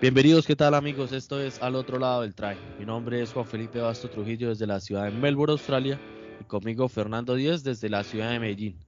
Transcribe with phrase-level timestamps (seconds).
[0.00, 1.12] Bienvenidos, ¿qué tal amigos?
[1.12, 2.58] Esto es Al otro lado del traje.
[2.78, 6.00] Mi nombre es Juan Felipe Basto Trujillo desde la ciudad de Melbourne, Australia,
[6.40, 8.78] y conmigo Fernando Díaz desde la ciudad de Medellín.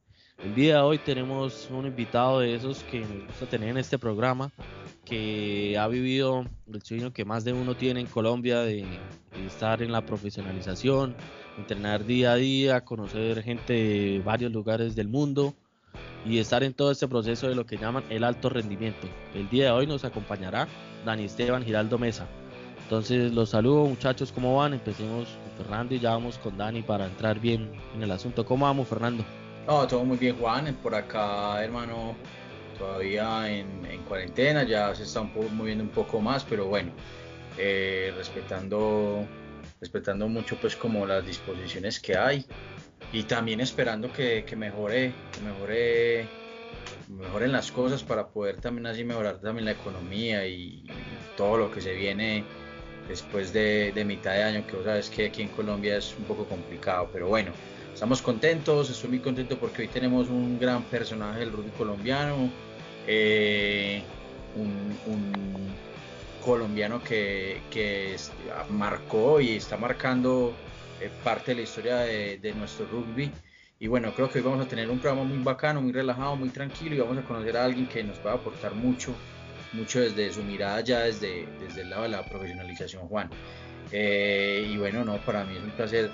[0.43, 3.99] El día de hoy tenemos un invitado de esos que nos gusta tener en este
[3.99, 4.53] programa,
[5.05, 8.87] que ha vivido el sueño que más de uno tiene en Colombia de,
[9.47, 11.15] estar en la profesionalización,
[11.59, 15.55] entrenar día a día, conocer gente de varios lugares del mundo
[16.25, 19.07] y estar en todo este proceso de lo que llaman el alto rendimiento.
[19.35, 20.67] El día de hoy nos acompañará
[21.05, 22.27] Dani Esteban Giraldo Mesa.
[22.85, 24.75] Entonces los saludo muchachos, ¿cómo van?
[24.75, 28.45] Empecemos con Fernando y ya vamos con Dani para entrar bien en el asunto.
[28.45, 29.25] ¿Cómo vamos Fernando?
[29.67, 32.15] No, todo muy bien Juan, por acá hermano,
[32.79, 36.91] todavía en, cuarentena, ya se está moviendo un poco más, pero bueno,
[37.57, 39.25] eh, respetando,
[39.81, 42.45] respetando mucho pues como las disposiciones que hay
[43.13, 46.29] y también esperando que, mejore, que mejore
[47.19, 50.85] mejoren las cosas para poder también así mejorar también la economía y,
[51.37, 52.45] todo lo que se viene
[53.09, 56.45] después de, mitad de año, que vos sabes que aquí en Colombia es un poco
[56.45, 57.53] complicado, pero bueno,
[57.93, 62.51] estamos contentos, estoy muy contento porque hoy tenemos un gran personaje del rugby colombiano,
[63.07, 64.03] eh,
[64.55, 65.73] un,
[66.45, 68.17] colombiano que, que
[68.69, 70.53] marcó y está marcando
[71.01, 73.31] eh, parte de la historia de, de nuestro rugby
[73.83, 76.51] y bueno, creo que hoy vamos a tener un programa muy bacano, muy relajado, muy
[76.51, 79.13] tranquilo y vamos a conocer a alguien que nos va a aportar mucho,
[79.73, 83.29] mucho desde su mirada ya desde, desde el lado de la profesionalización, Juan.
[83.91, 86.13] Eh, y bueno, no, para mí es un placer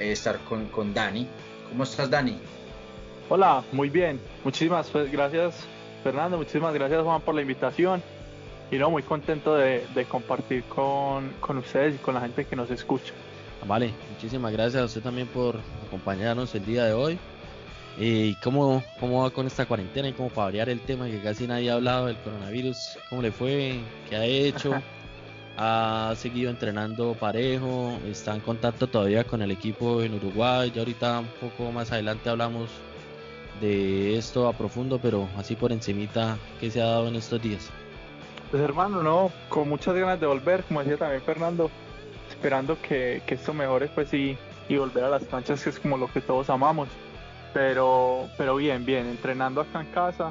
[0.00, 1.28] eh, estar con, con Dani.
[1.68, 2.36] ¿Cómo estás, Dani?
[3.28, 4.18] Hola, muy bien.
[4.42, 5.68] Muchísimas pues, gracias,
[6.02, 6.36] Fernando.
[6.36, 8.02] Muchísimas gracias, Juan, por la invitación.
[8.72, 12.56] Y no, muy contento de, de compartir con, con ustedes y con la gente que
[12.56, 13.14] nos escucha.
[13.66, 17.18] Vale, muchísimas gracias a usted también por acompañarnos el día de hoy.
[17.98, 20.08] ¿Y cómo, cómo va con esta cuarentena?
[20.08, 23.32] Y cómo para variar el tema que casi nadie ha hablado del coronavirus, ¿cómo le
[23.32, 23.80] fue?
[24.08, 24.74] ¿Qué ha hecho?
[25.56, 27.96] ¿Ha seguido entrenando parejo?
[28.06, 30.72] ¿Está en contacto todavía con el equipo en Uruguay?
[30.74, 32.70] Ya ahorita un poco más adelante hablamos
[33.60, 37.70] de esto a profundo, pero así por encimita, ¿qué se ha dado en estos días?
[38.50, 41.70] Pues hermano, no, con muchas ganas de volver, como decía también Fernando,
[42.44, 44.36] esperando que, esto mejore pues y,
[44.68, 46.90] y volver a las canchas que es como lo que todos amamos.
[47.54, 50.30] Pero, pero bien, bien, entrenando acá en casa,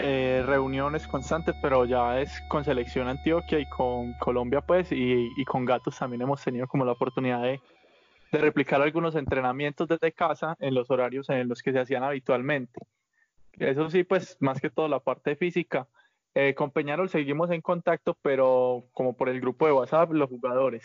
[0.00, 5.44] eh, reuniones constantes, pero ya es con selección Antioquia y con Colombia pues y, y
[5.44, 7.60] con Gatos también hemos tenido como la oportunidad de,
[8.32, 12.80] de, replicar algunos entrenamientos desde casa en los horarios en los que se hacían habitualmente.
[13.56, 15.86] Eso sí, pues más que todo la parte física.
[16.34, 20.84] Eh, con Peñarol seguimos en contacto, pero como por el grupo de WhatsApp, los jugadores.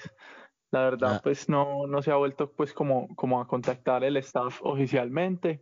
[0.71, 1.21] La verdad, ah.
[1.23, 5.59] pues no, no se ha vuelto pues como, como a contactar el staff oficialmente.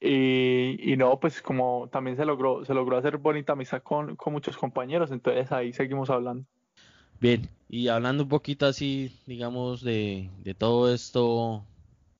[0.00, 4.32] Y, y, no, pues como también se logró, se logró hacer bonita amistad con, con
[4.32, 6.46] muchos compañeros, entonces ahí seguimos hablando.
[7.20, 11.64] Bien, y hablando un poquito así, digamos, de, de todo esto,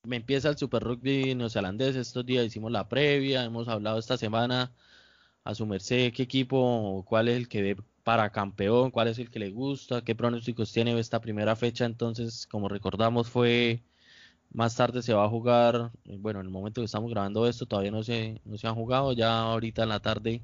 [0.02, 4.72] me empieza el Super Rugby neozelandés, estos días hicimos la previa, hemos hablado esta semana
[5.48, 9.30] a su merced qué equipo, cuál es el que ve para campeón, cuál es el
[9.30, 11.86] que le gusta, qué pronósticos tiene esta primera fecha.
[11.86, 13.82] Entonces, como recordamos, fue
[14.52, 17.90] más tarde se va a jugar, bueno, en el momento que estamos grabando esto todavía
[17.90, 20.42] no se, no se han jugado, ya ahorita en la tarde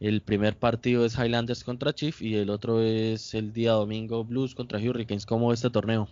[0.00, 4.54] el primer partido es Highlanders contra Chief y el otro es el día domingo Blues
[4.54, 5.26] contra Hurricanes.
[5.26, 6.08] ¿Cómo este torneo?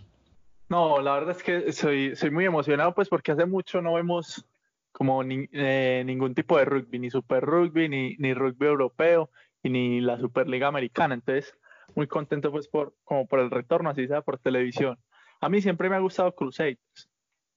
[0.69, 4.45] No, la verdad es que soy, soy muy emocionado pues porque hace mucho no vemos
[4.93, 9.29] como eh, ningún tipo de rugby, ni super rugby, ni, ni rugby europeo,
[9.61, 11.15] y ni la Superliga Americana.
[11.15, 11.57] Entonces,
[11.95, 14.97] muy contento pues por, como por el retorno, así sea por televisión.
[15.41, 17.09] A mí siempre me ha gustado Crusaders,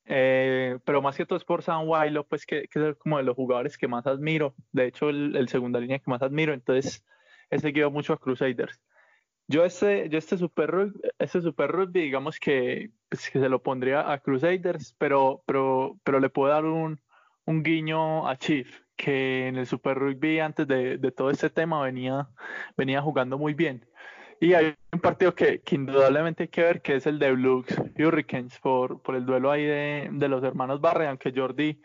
[0.07, 3.25] eh, pero más que todo es por San Wailo, pues que, que, es como de
[3.25, 7.05] los jugadores que más admiro, de hecho el, el, segunda línea que más admiro, entonces
[7.51, 8.81] he seguido mucho a Crusaders.
[9.49, 13.63] Yo este, yo este Super Rugby, este super rugby digamos que, pues, que se lo
[13.63, 17.01] pondría a Crusaders, pero, pero, pero le puedo dar un,
[17.47, 22.29] un guiño a Chief, que en el Super Rugby antes de, todo este tema venía,
[22.77, 23.87] venía jugando muy bien.
[24.39, 27.67] Y hay un partido que, indudablemente hay que ver, que es el de Blues
[27.99, 31.81] Hurricanes, por, por el duelo ahí de, los hermanos Barre, aunque Jordi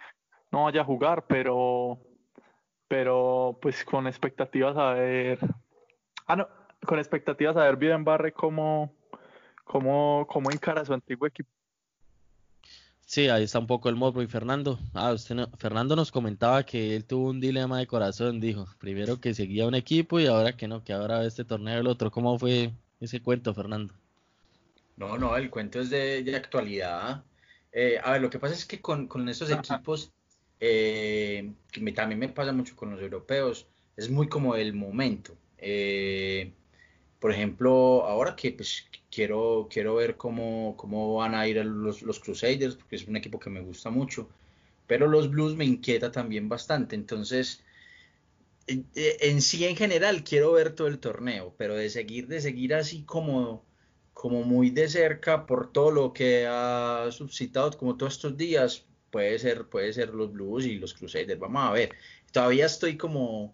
[0.51, 1.99] no vaya a jugar, pero,
[2.87, 5.39] pero pues con expectativas a ver,
[6.27, 6.47] ah no,
[6.85, 8.93] con expectativas a ver Barre cómo,
[9.63, 11.60] cómo, cómo encara su antiguo equipo
[13.05, 14.21] Sí, ahí está un poco el modo.
[14.21, 18.67] Y Fernando, ah, usted Fernando nos comentaba que él tuvo un dilema de corazón, dijo,
[18.79, 22.09] primero que seguía un equipo y ahora que no, que ahora este torneo el otro.
[22.09, 22.71] ¿Cómo fue
[23.01, 23.93] ese cuento, Fernando?
[24.95, 27.23] No, no, el cuento es de, actualidad.
[27.71, 30.11] Eh, a ver, lo que pasa es que con, con esos equipos,
[30.59, 35.35] eh, que también me pasa mucho con los europeos, es muy como el momento.
[35.57, 36.53] Eh,
[37.21, 42.19] por ejemplo, ahora que pues quiero, quiero ver cómo, cómo van a ir los, los
[42.19, 44.27] Crusaders, porque es un equipo que me gusta mucho,
[44.87, 47.63] pero los Blues me inquieta también bastante, entonces
[48.67, 53.03] en sí en general quiero ver todo el torneo, pero de seguir, de seguir así
[53.03, 53.63] como,
[54.13, 59.37] como muy de cerca por todo lo que ha suscitado como todos estos días, puede
[59.37, 61.95] ser, puede ser los Blues y los Crusaders, vamos a ver.
[62.31, 63.53] Todavía estoy como,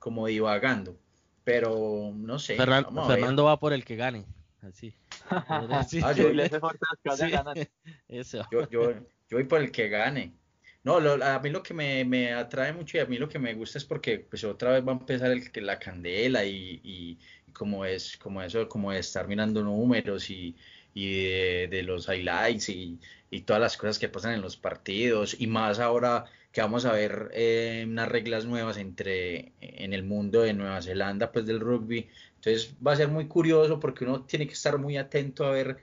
[0.00, 0.98] como divagando,
[1.44, 2.56] pero no sé.
[2.56, 4.24] Fernando va por el que gane,
[4.62, 4.94] así.
[5.30, 5.84] ah,
[6.16, 6.32] yo,
[8.50, 8.92] yo, yo,
[9.28, 10.32] yo voy por el que gane.
[10.84, 13.78] No, a mí lo que me, atrae mucho y a mí lo que me gusta
[13.78, 17.18] es porque pues otra vez va a empezar el, la candela y, y,
[17.54, 20.54] como es como eso, como de estar mirando números y,
[20.94, 23.00] de, los highlights y,
[23.46, 27.30] todas las cosas que pasan en los partidos y más ahora que vamos a ver
[27.34, 32.74] eh, unas reglas nuevas entre en el mundo de Nueva Zelanda pues del rugby entonces
[32.84, 35.78] va a ser muy curioso porque uno tiene que estar muy atento a ver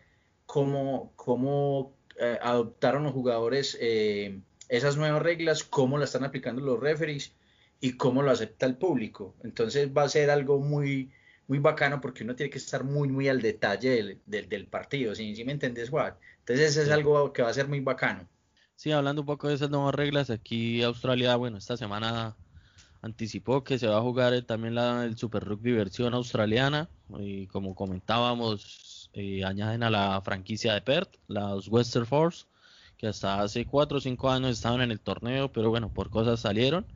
[0.46, 4.40] cómo cómo eh, adoptaron los jugadores eh,
[4.72, 7.34] esas nuevas reglas, cómo las están aplicando los referees
[7.82, 9.36] y cómo lo acepta el público.
[9.44, 11.12] Entonces va a ser algo muy,
[11.48, 15.44] muy bacano porque uno tiene que estar muy, muy al detalle del, del, partido, ¿sí?
[15.46, 16.16] me entiendes, Juan?
[16.40, 18.28] Entonces eso es algo que va a ser muy bacano.
[18.82, 22.36] Sí, hablando un poco de esas nuevas reglas, aquí Australia, bueno, esta semana
[23.04, 26.90] anticipó que se va a jugar también la, el Super Rugby versión australiana
[27.20, 32.46] y como comentábamos, eh, añaden a la franquicia de Perth, los Western Force,
[32.98, 36.40] que hasta hace 4 o 5 años estaban en el torneo, pero bueno, por cosas
[36.40, 36.88] salieron.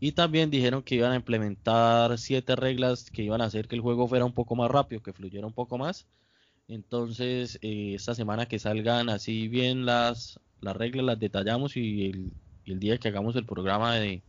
[0.00, 3.82] Y también dijeron que iban a implementar siete reglas que iban a hacer que el
[3.82, 6.06] juego fuera un poco más rápido, que fluyera un poco más.
[6.68, 12.32] Entonces, eh, esta semana que salgan así bien las, las reglas, las detallamos y el,
[12.64, 14.22] y el día que hagamos el programa de,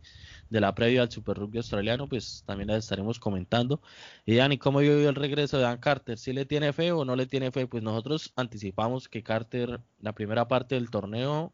[0.50, 3.80] de la previa al Super Rugby australiano, pues también las estaremos comentando.
[4.24, 6.18] Y Dani, ¿cómo vio el regreso de Dan Carter?
[6.18, 7.66] ¿Si le tiene fe o no le tiene fe?
[7.66, 11.52] Pues nosotros anticipamos que Carter, la primera parte del torneo,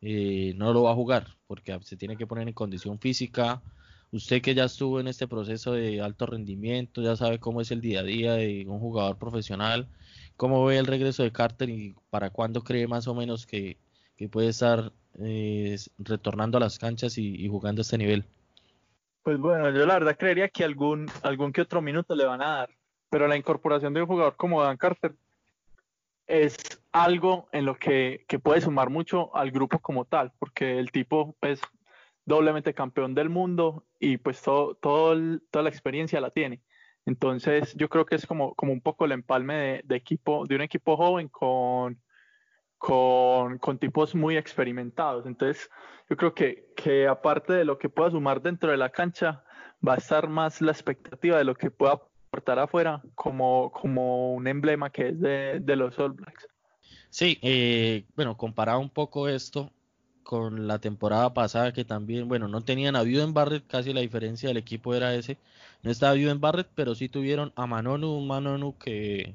[0.00, 3.62] eh, no lo va a jugar, porque se tiene que poner en condición física.
[4.14, 7.80] Usted que ya estuvo en este proceso de alto rendimiento, ya sabe cómo es el
[7.80, 9.88] día a día de un jugador profesional.
[10.36, 13.76] ¿Cómo ve el regreso de Carter y para cuándo cree más o menos que,
[14.30, 18.24] puede estar eh, retornando a las canchas y, jugando a este nivel?
[19.24, 22.58] Pues bueno, yo la verdad creería que algún, algún que otro minuto le van a
[22.58, 22.70] dar,
[23.10, 25.16] pero la incorporación de un jugador como Dan Carter
[26.28, 26.56] es
[26.92, 31.60] algo en lo que, puede sumar mucho al grupo como tal, porque el tipo es
[32.24, 35.16] doblemente campeón del mundo y pues todo, todo
[35.50, 36.62] toda la experiencia la tiene.
[37.06, 40.62] Entonces yo creo que es como, como un poco el empalme de, equipo, de un
[40.62, 42.00] equipo joven con,
[42.78, 45.26] con, tipos muy experimentados.
[45.26, 45.70] Entonces,
[46.08, 49.44] yo creo que, que aparte de lo que pueda sumar dentro de la cancha,
[49.86, 54.46] va a estar más la expectativa de lo que pueda aportar afuera como, como un
[54.46, 56.48] emblema que es de, de los All Blacks.
[57.10, 59.70] Sí, eh, bueno, comparado un poco esto
[60.34, 64.48] con la temporada pasada que también, bueno, no tenían a en Barrett, casi la diferencia
[64.48, 65.38] del equipo era ese.
[65.82, 69.34] No estaba en Barrett, pero sí tuvieron a Manonu, un Manonu que,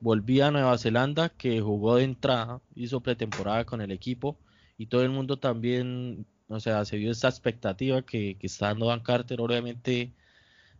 [0.00, 4.36] volvía a Nueva Zelanda, que jugó de entrada, hizo pretemporada con el equipo
[4.78, 9.00] y todo el mundo también, o sea, se vio esta expectativa que, está dando Dan
[9.00, 10.12] Carter, obviamente,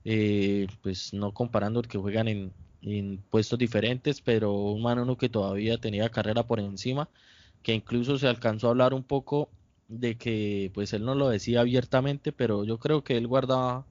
[0.04, 2.52] eh, pues no comparando el que juegan en,
[3.30, 7.08] puestos diferentes, pero un mano que todavía tenía carrera por encima,
[7.62, 9.50] que incluso se alcanzó a hablar un poco
[9.90, 13.84] de que, pues él no lo decía abiertamente, pero yo creo que él guardaba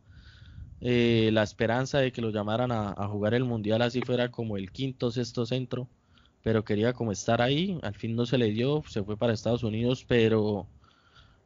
[0.82, 4.72] eh, la esperanza de que lo llamaran a, jugar el mundial así fuera como el
[4.72, 5.89] quinto sexto centro
[6.41, 9.63] pero quería como estar ahí al fin no se le dio se fue para Estados
[9.63, 10.68] Unidos pero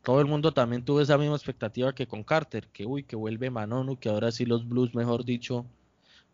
[0.03, 3.49] todo el mundo también tuvo esa misma expectativa que con Carter que uy que vuelve
[3.49, 5.65] Manonu que ahora sí los Blues mejor dicho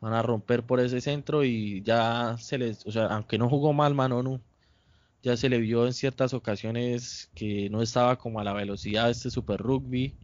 [0.01, 3.71] van a romper por ese centro y ya se les o sea aunque no jugó
[3.71, 4.41] mal Manonu
[5.23, 9.11] ya se le vio en ciertas ocasiones que no estaba como a la velocidad de
[9.11, 10.15] este super rugby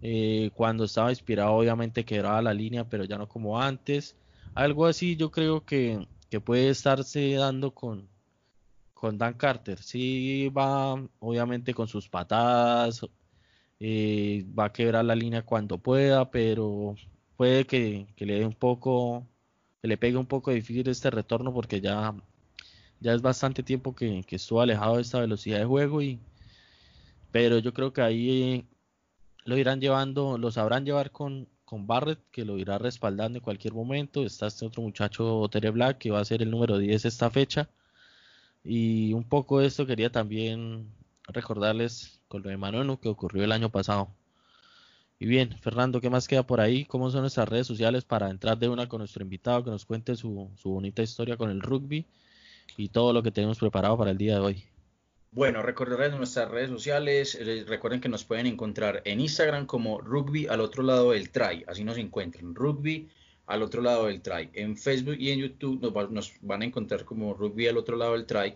[0.00, 4.16] eh, cuando estaba inspirado obviamente quebraba la línea, pero ya no como antes.
[4.54, 6.06] Algo así yo creo que,
[6.44, 8.08] puede estarse dando con,
[8.94, 9.78] con Dan Carter.
[9.82, 13.06] Sí va obviamente con sus patadas,
[13.80, 16.96] eh, va a quebrar la línea cuando pueda, pero
[17.36, 19.26] puede que, le dé un poco,
[19.82, 22.14] que le pegue un poco difícil este retorno porque ya,
[23.00, 26.18] ya es bastante tiempo que, que estuvo alejado de esta velocidad de juego y
[27.30, 28.66] pero yo creo que ahí
[29.44, 33.74] lo irán llevando, lo sabrán llevar con, con Barrett, que lo irá respaldando en cualquier
[33.74, 34.24] momento.
[34.24, 37.68] Está este otro muchacho, Tere Black, que va a ser el número 10 esta fecha.
[38.64, 40.92] Y un poco de esto quería también
[41.24, 44.08] recordarles con lo de Manonu que ocurrió el año pasado.
[45.18, 46.84] Y bien, Fernando, ¿qué más queda por ahí?
[46.84, 50.16] ¿Cómo son nuestras redes sociales para entrar de una con nuestro invitado que nos cuente
[50.16, 52.06] su, su bonita historia con el rugby
[52.78, 54.64] y todo lo que tenemos preparado para el día de hoy?
[55.32, 57.38] Bueno, recordarles nuestras redes sociales.
[57.66, 61.64] Recuerden que nos pueden encontrar en Instagram como rugby al otro lado del try.
[61.66, 62.54] Así nos encuentran.
[62.54, 63.08] Rugby
[63.46, 64.48] al otro lado del try.
[64.54, 68.26] En Facebook y en YouTube nos, van a encontrar como rugby al otro lado del
[68.26, 68.54] try.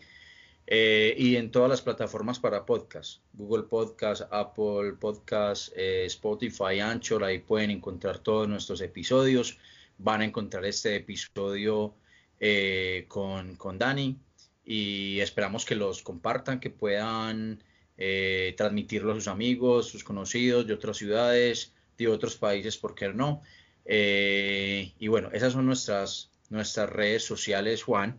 [0.67, 7.25] Eh, y en todas las plataformas para podcast, Google Podcast, Apple Podcast, eh, Spotify, Anchor,
[7.25, 9.59] ahí pueden encontrar todos nuestros episodios.
[9.99, 11.95] Van a encontrar este episodio
[12.45, 14.19] eh, con, con Dani
[14.65, 17.63] y esperamos que los compartan, que puedan
[17.97, 23.13] eh, transmitirlo a sus amigos, sus conocidos de otras ciudades, de otros países, ¿por qué
[23.13, 23.43] no?
[23.85, 28.19] Eh, y bueno, esas son nuestras, nuestras redes sociales, Juan,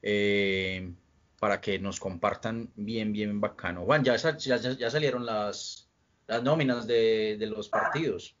[0.00, 0.92] eh,
[1.40, 3.84] para que nos compartan bien, bien bacano.
[3.84, 5.88] Juan, ya, ya, salieron las,
[6.28, 8.36] las nóminas de, los partidos.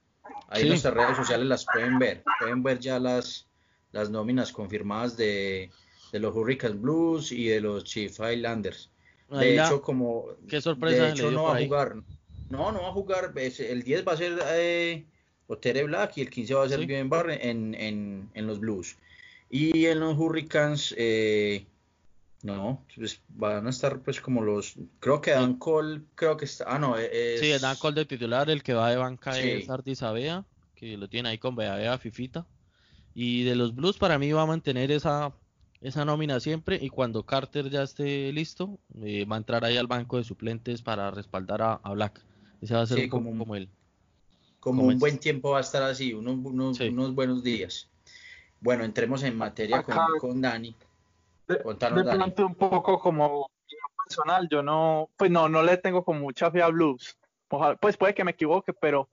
[0.48, 2.22] Ahí en nuestras redes sociales las pueden ver.
[2.38, 3.45] Pueden ver ya las,
[3.96, 5.70] las nóminas confirmadas de,
[6.12, 8.90] de los Hurricanes Blues y de los Chief Highlanders.
[9.30, 10.26] De hecho, como.
[10.48, 11.04] Qué sorpresa.
[11.04, 11.96] De hecho, no va a jugar.
[12.48, 13.32] No, no va a jugar.
[13.36, 15.04] El 10 va a ser eh,
[15.48, 17.02] Otere Black y el 15 va a ser ¿Sí?
[17.08, 18.96] Barre en, en, en, los Blues.
[19.50, 21.66] Y en los Hurricanes, eh,
[22.42, 24.74] no, pues van a estar pues como los.
[25.00, 26.66] Creo que Dan Cole, creo que está.
[26.68, 27.40] Ah, no, es.
[27.40, 30.44] Sí, Dan Cole de titular, el que va de banca es Ardis Abea,
[30.76, 32.46] que lo tiene ahí con Bea Fifita.
[33.18, 35.32] Y de los Blues, para mí va a mantener esa
[35.80, 39.86] esa nómina siempre y cuando Carter ya esté listo, eh, va a entrar ahí al
[39.86, 42.22] banco de suplentes para respaldar a, Black.
[42.60, 43.70] Ese va a ser como, como él.
[44.60, 47.88] Como, un buen tiempo va a estar así, unos, unos, buenos días.
[48.60, 50.76] Bueno, entremos en materia con, con, Dani.
[51.48, 53.48] De, de un poco como
[54.04, 57.16] personal, yo no, pues no, no le tengo con mucha fe a Blues.
[57.80, 59.08] pues puede que me equivoque, pero,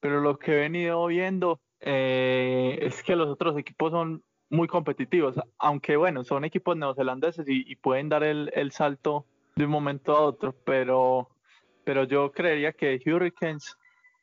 [0.00, 5.36] pero lo que he venido viendo eh, es que los otros equipos son muy competitivos,
[5.58, 10.54] aunque bueno, son equipos neozelandeses y, pueden dar el, salto de un momento a otro,
[10.64, 11.28] pero,
[11.84, 13.76] pero yo creería que Hurricanes,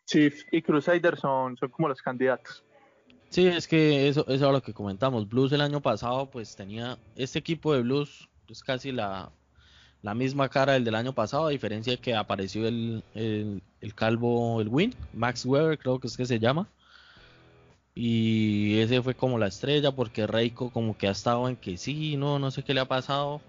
[0.06, 2.64] Chief y Crusaders son, son como los candidatos.
[3.30, 5.28] Sí, es que eso, eso es lo que comentamos.
[5.28, 9.32] Blues el año pasado, pues tenía este equipo de Blues, es casi la,
[10.02, 13.94] la misma cara del del año pasado, a diferencia de que apareció el, el, el
[13.94, 16.68] calvo, el Win, Max Weber, creo que es que se llama
[17.98, 22.18] y ese fue como la estrella porque Reiko como que ha estado en que sí,
[22.18, 23.42] no, no sé qué le ha pasado.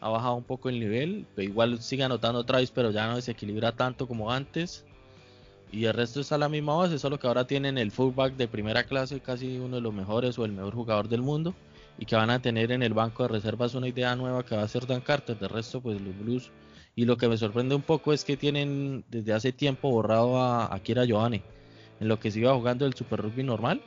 [0.00, 1.24] Ha bajado un poco el nivel.
[1.36, 4.84] Pero igual sigue anotando otra vez, pero ya no desequilibra tanto como antes.
[5.70, 8.48] Y el resto está a la misma base, solo que ahora tienen el fullback de
[8.48, 11.54] primera clase, casi uno de los mejores o el mejor jugador del mundo.
[11.98, 14.62] Y que van a tener en el banco de reservas una idea nueva que va
[14.62, 15.38] a ser Dan Carter.
[15.38, 16.50] De resto, pues los Blues.
[16.96, 20.74] Y lo que me sorprende un poco es que tienen desde hace tiempo borrado a
[20.74, 21.42] Akira Giovanni
[22.00, 23.80] en lo que se iba jugando el Super Rugby normal.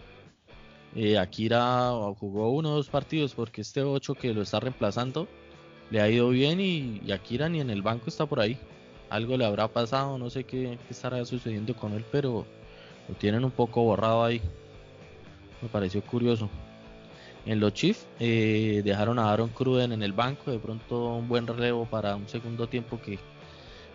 [0.95, 5.27] Eh, Akira jugó uno o dos partidos porque este 8 que lo está reemplazando
[5.91, 8.57] le ha ido bien y, Akira ni en el banco está por ahí.
[9.09, 12.45] Algo le habrá pasado, no sé qué, estará sucediendo con él, pero
[13.07, 14.41] lo tienen un poco borrado ahí.
[15.61, 16.49] Me pareció curioso.
[17.45, 21.47] En los Chiefs eh, dejaron a Aaron Cruden en el banco, de pronto un buen
[21.47, 23.17] relevo para un segundo tiempo que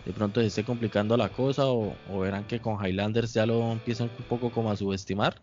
[0.05, 4.09] de pronto se esté complicando la cosa o, verán que con Highlanders ya lo empiezan
[4.17, 5.41] un poco como a subestimar.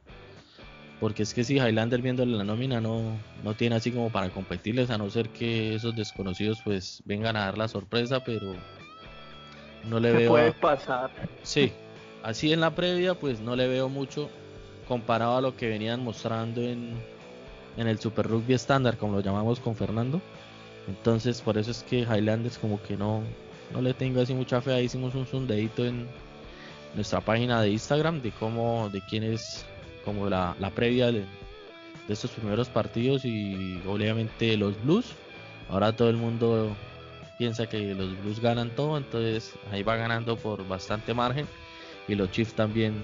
[1.01, 4.89] Porque es que si Highlander viéndole la nómina no, no tiene así como para competirles,
[4.91, 8.55] a no ser que esos desconocidos pues vengan a dar la sorpresa, pero
[9.89, 10.31] no le veo...
[10.31, 11.11] Puede pasar.
[11.43, 11.73] Sí,
[12.23, 14.31] así en la previa pues no le veo mucho
[14.87, 16.93] comparado a lo que venían mostrando en,
[17.77, 20.21] en el Super Rugby estándar, como lo llamamos con Fernando.
[20.87, 23.25] Entonces por eso es que Highlanders como que no,
[23.73, 24.73] no le tengo así mucha fe.
[24.73, 26.07] Ahí hicimos un sondadito en
[26.95, 29.65] nuestra página de Instagram de cómo, de quién es
[30.05, 31.25] como la, previa de,
[32.09, 35.13] estos primeros partidos y obviamente los Blues.
[35.71, 36.77] Ahora todo el mundo
[37.39, 41.47] piensa que los Blues ganan todo, entonces ahí va ganando por bastante margen
[42.09, 42.95] y los Chiefs también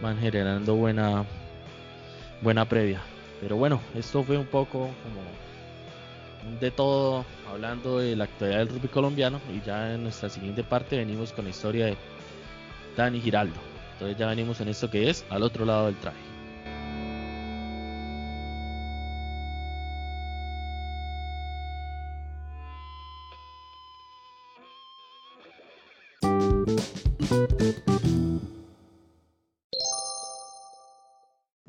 [0.00, 1.24] van generando buena
[2.40, 3.02] buena previa.
[3.40, 5.20] Pero bueno, esto fue un poco como
[6.60, 9.40] de todo, hablando de la actualidad del rugby colombiano.
[9.54, 11.96] Y ya en nuestra siguiente parte venimos con la historia de
[12.96, 13.60] Dani Giraldo.
[13.94, 16.36] Entonces ya venimos en esto que es al otro lado del traje.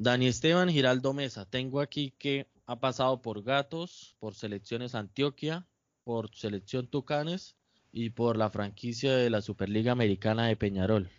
[0.07, 5.65] Dani Esteban Giraldo Mesa, tengo aquí que ha pasado por Gatos, por Selecciones Antioquia,
[6.03, 7.57] por Selección Tucanes
[7.93, 11.09] y por la franquicia de la Superliga Americana de Peñarol.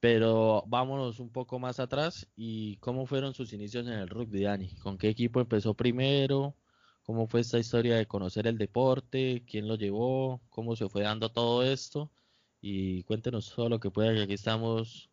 [0.00, 4.68] Pero vámonos un poco más atrás y cómo fueron sus inicios en el rugby, Dani.
[4.82, 6.54] ¿Con qué equipo empezó primero?
[7.02, 9.42] ¿Cómo fue esta historia de conocer el deporte?
[9.46, 10.42] ¿Quién lo llevó?
[10.50, 12.12] ¿Cómo se fue dando todo esto?
[12.60, 15.08] Y cuéntenos todo lo que pueda, que aquí estamos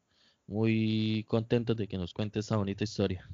[0.45, 3.27] muy contentos de que nos cuente esta bonita historia.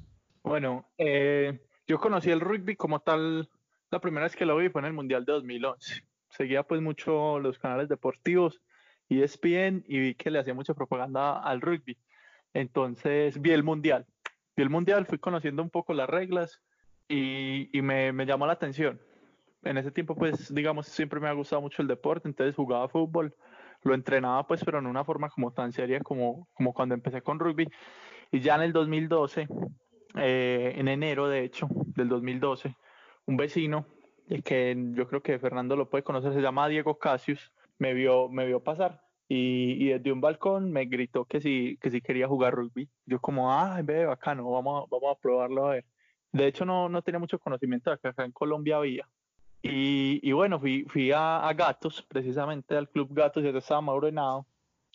[0.44, 3.48] Bueno, eh, yo conocí el rugby como tal,
[3.90, 6.04] la primera vez que lo vi fue en el Mundial de 2011.
[6.30, 8.62] Seguía pues mucho los canales deportivos
[9.08, 11.98] y ESPN y vi que le hacía mucha propaganda al rugby.
[12.54, 14.06] Entonces vi el Mundial.
[14.56, 16.60] Vi el Mundial, fui conociendo un poco las reglas
[17.08, 19.00] y, me, me llamó la atención.
[19.64, 23.34] En ese tiempo pues digamos siempre me ha gustado mucho el deporte, entonces jugaba fútbol,
[23.82, 27.38] lo entrenaba pues pero en una forma como tan seria como, como cuando empecé con
[27.38, 27.68] rugby.
[28.30, 29.48] Y ya en el 2012
[30.16, 32.74] eh, en enero, de hecho, del 2012,
[33.26, 33.86] un vecino,
[34.44, 38.46] que yo creo que Fernando lo puede conocer, se llama Diego Casius, me vio, me
[38.46, 39.02] vio pasar
[39.34, 42.88] y, desde un balcón me gritó que si, que si quería jugar rugby.
[43.06, 45.84] Yo como, ay, ve, bacano, vamos, vamos a probarlo a ver.
[46.32, 49.08] De hecho, no, no tenía mucho conocimiento de que acá en Colombia había.
[49.62, 54.46] Y, y bueno, fui, fui a, Gatos, precisamente al Club Gatos, y estaba Mauro Henao,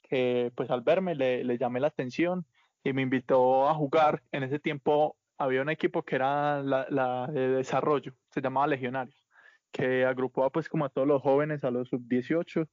[0.04, 2.46] que pues al verme le, le llamé la atención
[2.84, 4.24] y me invitó a jugar.
[4.32, 9.28] En ese tiempo había un equipo que era la, de desarrollo, se llamaba Legionarios,
[9.72, 12.68] que agrupaba pues como a todos los jóvenes, a los sub-18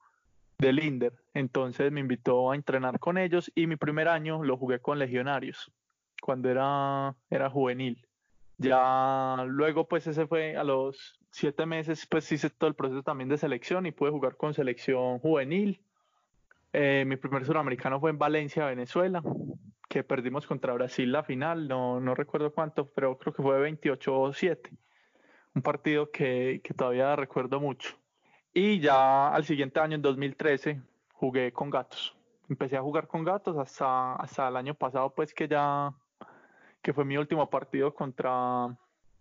[0.58, 1.12] del INDER.
[1.34, 5.70] Entonces me invitó a entrenar con ellos y mi primer año lo jugué con Legionarios,
[6.20, 8.06] cuando era, era juvenil.
[8.56, 13.28] Ya luego pues ese fue a los siete meses pues hice todo el proceso también
[13.28, 15.80] de selección y pude jugar con selección juvenil.
[16.72, 19.22] Eh, mi primer suramericano fue en Valencia, Venezuela
[19.94, 24.76] que perdimos contra Brasil la final, no, no recuerdo cuánto, pero creo que fue 28-7.
[25.54, 27.96] Un partido que, que, todavía recuerdo mucho.
[28.52, 30.82] Y ya al siguiente año, en 2013,
[31.12, 32.16] jugué con gatos.
[32.48, 35.94] Empecé a jugar con gatos hasta, hasta el año pasado, pues que ya,
[36.82, 38.66] que fue mi último partido contra,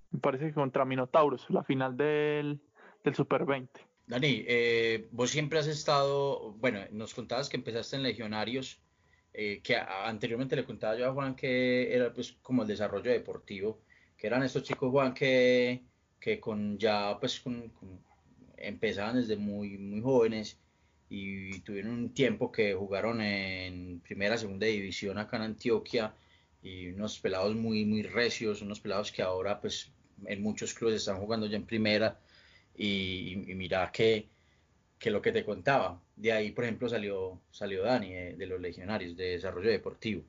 [0.10, 2.60] me parece que contra Minotauros, la final del,
[3.04, 3.80] del Super 20.
[4.08, 8.82] Dani, eh, vos siempre has estado, bueno, nos contabas que empezaste en Legionarios,
[9.34, 13.82] eh, que anteriormente le contaba yo a Juan que era pues como el desarrollo deportivo,
[14.16, 15.84] que eran estos chicos Juan que,
[16.20, 17.72] que con ya pues con,
[18.58, 20.60] empezaban desde muy, muy jóvenes
[21.10, 26.14] y tuvieron un tiempo que jugaron en primera, segunda división acá en Antioquia
[26.62, 29.92] y unos pelados muy, muy recios, unos pelados que ahora pues
[30.26, 32.20] en muchos clubes están jugando ya en primera
[32.76, 34.33] y mira que
[35.04, 36.02] que lo que te contaba.
[36.16, 40.24] De ahí, por ejemplo, salió, salió Dani eh, de, los Legionarios de Desarrollo Deportivo.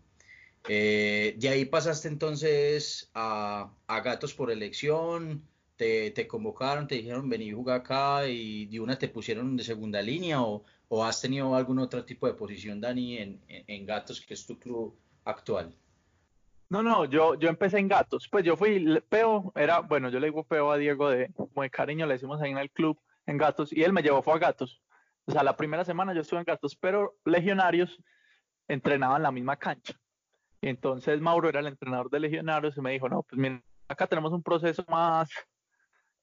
[0.68, 7.82] Eh, de ahí pasaste entonces a, Gatos por elección, te, convocaron, te dijeron vení jugar
[7.82, 10.64] acá y de una te pusieron de segunda línea o,
[11.04, 15.72] has tenido algún otro tipo de posición, Dani, en, Gatos, que es tu club actual.
[16.68, 18.28] No, no, yo, yo empecé en Gatos.
[18.28, 22.06] Pues yo fui, Peo, era, bueno, yo le digo Peo a Diego de, de cariño,
[22.06, 24.82] le decimos ahí en el club en Gatos y él me llevó fue a Gatos.
[25.26, 28.02] O sea, la primera semana yo estuve en Gatos, pero Legionarios
[28.68, 29.94] entrenaban la misma cancha.
[30.60, 34.06] Y entonces Mauro era el entrenador de Legionarios y me dijo, no, pues mira, acá
[34.06, 35.30] tenemos un proceso más,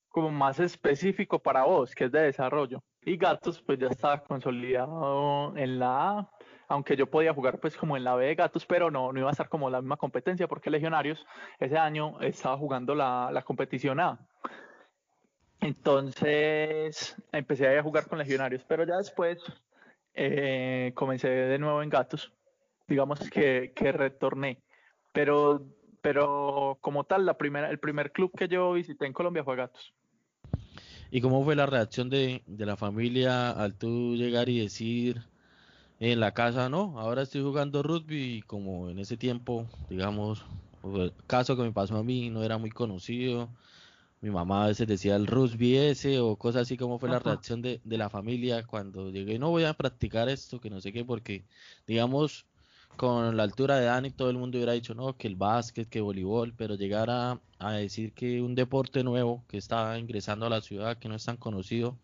[0.10, 2.84] como más específico para vos, que es de desarrollo.
[3.02, 6.32] Y Gatos pues ya estaba consolidado en la A,
[6.68, 9.30] aunque yo podía jugar pues como en la B de Gatos, pero no, no iba
[9.30, 11.26] a estar como la misma competencia porque Legionarios
[11.60, 14.20] ese año estaba jugando la, la competición A.
[15.62, 19.40] Entonces empecé a jugar con legionarios, pero ya después
[20.14, 22.34] eh, comencé de nuevo en gatos.
[22.88, 24.62] Digamos que, que retorné.
[25.14, 25.64] Pero,
[26.02, 29.94] pero como tal, la primera, el primer club que yo visité en Colombia fue Gatos.
[31.12, 35.22] ¿Y cómo fue la reacción de, de la familia al tú llegar y decir
[36.02, 40.44] en la casa, no, ahora estoy jugando rugby y como en ese tiempo, digamos,
[40.84, 43.50] el caso que me pasó a mí no era muy conocido,
[44.22, 47.62] mi mamá a veces decía el rugby ese o cosas así como fue la reacción
[47.62, 51.04] de, de, la familia cuando llegué no voy a practicar esto que no sé qué
[51.04, 51.44] porque
[51.88, 52.46] digamos
[52.98, 56.02] con la altura de Dani todo el mundo hubiera dicho no que el básquet que
[56.02, 60.62] voleibol pero llegar a, a decir que un deporte nuevo que está ingresando a la
[60.62, 61.98] ciudad que no es tan conocido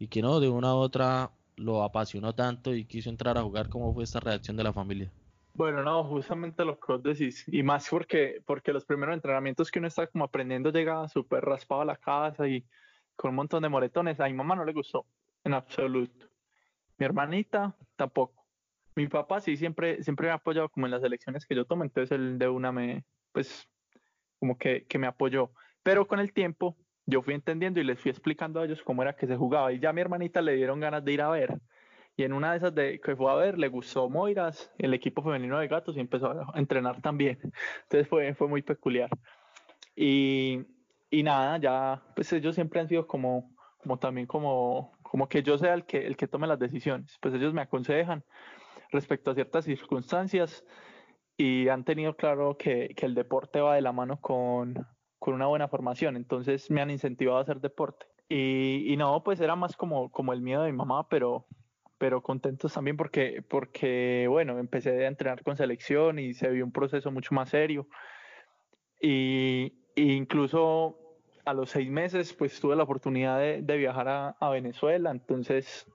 [0.00, 3.68] y que no de una u otra lo apasionó tanto y quiso entrar a jugar
[3.68, 5.12] cómo fue esta reacción de la familia
[5.54, 9.78] bueno, no, justamente lo que vos decís, y más porque, porque los primeros entrenamientos que
[9.78, 12.64] uno está como aprendiendo llega súper raspado a la casa y
[13.16, 15.06] con un montón de moretones, a mi mamá no le gustó,
[15.44, 16.26] en absoluto.
[16.98, 18.46] Mi hermanita tampoco.
[18.94, 21.84] Mi papá sí siempre, siempre me ha apoyado como en las elecciones que yo tomo,
[21.84, 23.68] entonces él de una me, pues,
[24.38, 25.52] como que, que me apoyó.
[25.82, 29.16] Pero con el tiempo yo fui entendiendo y les fui explicando a ellos cómo era
[29.16, 31.60] que se jugaba y ya a mi hermanita le dieron ganas de ir a ver
[32.20, 35.22] Y en una de esas de, que fue a ver, le gustó Moiras, el equipo
[35.22, 37.38] femenino de gatos, y empezó a entrenar también.
[37.84, 39.08] Entonces fue, fue muy peculiar.
[39.96, 40.66] Y,
[41.08, 45.56] y nada, ya, pues ellos siempre han sido como, como también como, como que yo
[45.56, 47.16] sea el que, el que tome las decisiones.
[47.22, 48.22] Pues ellos me aconsejan
[48.90, 50.62] respecto a ciertas circunstancias
[51.38, 54.86] y han tenido claro que, que el deporte va de la mano con,
[55.18, 58.04] con, una buena formación, entonces me han incentivado a hacer deporte.
[58.28, 61.46] Y, y, no, pues era más como, como el miedo de mi mamá, pero,
[62.00, 66.72] pero contentos también porque, porque, bueno, empecé a entrenar con selección y se vio un
[66.72, 67.86] proceso mucho más serio.
[69.02, 70.96] Y, y incluso
[71.44, 75.86] a los seis meses, pues tuve la oportunidad de, de viajar a, a, Venezuela, entonces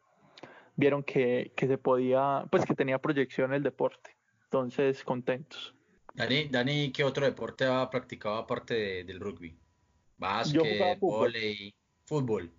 [0.76, 4.16] vieron que, que, se podía, pues que tenía proyección el deporte.
[4.44, 5.74] Entonces, contentos.
[6.14, 9.58] Dani, Dani ¿qué otro deporte ha practicado aparte de, del rugby?
[10.18, 11.74] Básquet, volei,
[12.06, 12.52] fútbol.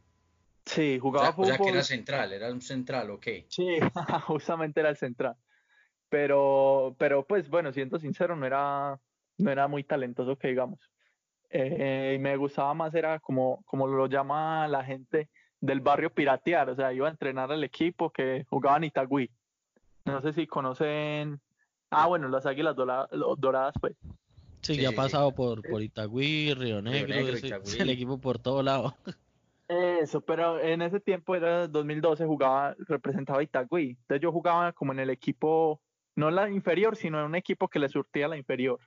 [0.66, 1.52] Sí, jugaba o sea, fútbol.
[1.52, 3.26] O sea, que era central, era un central, ok.
[3.48, 3.78] Sí,
[4.26, 5.36] justamente era el central.
[6.08, 9.00] Pero, pero pues bueno, siendo sincero, no era,
[9.38, 10.80] no era muy talentoso que digamos.
[11.50, 16.68] Eh, y me gustaba más, era como, como lo llama la gente del barrio piratear,
[16.68, 19.30] o sea, iba a entrenar al equipo que jugaba en Itagüí.
[20.04, 21.40] No sé si conocen
[21.90, 23.96] Ah, bueno, las águilas doradas, pues.
[24.62, 28.18] Sí, sí ya ha pasado por, por Itagüí, Río Negro, Río Negro ese, el equipo
[28.18, 28.96] por todo lado.
[29.68, 33.90] Eso, pero en ese tiempo era 2012, jugaba, representaba Itagüí.
[33.90, 35.80] Entonces yo jugaba como en el equipo,
[36.14, 38.78] no la inferior, sino en un equipo que le surtía la inferior.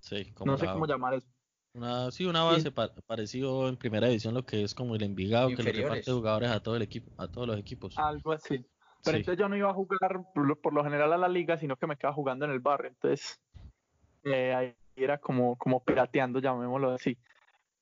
[0.00, 1.28] Sí, como No sé cómo llamar eso.
[1.74, 5.50] Una, sí, una base pa parecido en primera división lo que es como el Envigado,
[5.50, 7.96] que le reparte jugadores a todo el equipo, a todos los equipos.
[7.98, 8.64] Algo así.
[9.04, 9.20] Pero sí.
[9.20, 11.76] entonces yo no iba a jugar por lo, por lo, general a la liga, sino
[11.76, 12.88] que me quedaba jugando en el barrio.
[12.88, 13.38] Entonces
[14.24, 17.16] eh, ahí era como, como pirateando, llamémoslo así.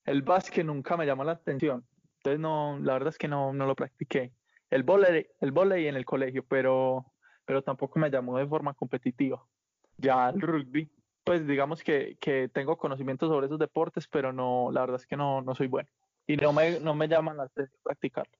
[0.04, 1.86] El básquet nunca me llamó la atención.
[2.26, 4.32] Entonces no, la verdad es que no, no lo practiqué.
[4.68, 7.12] El volei, el volei en el colegio, pero,
[7.44, 9.46] pero tampoco me llamó de forma competitiva.
[9.96, 10.90] Ya el rugby,
[11.22, 15.16] pues digamos que, que tengo conocimiento sobre esos deportes, pero no, la verdad es que
[15.16, 15.88] no, no soy bueno.
[16.26, 18.32] Y no me, no me llama la atención practicarlo.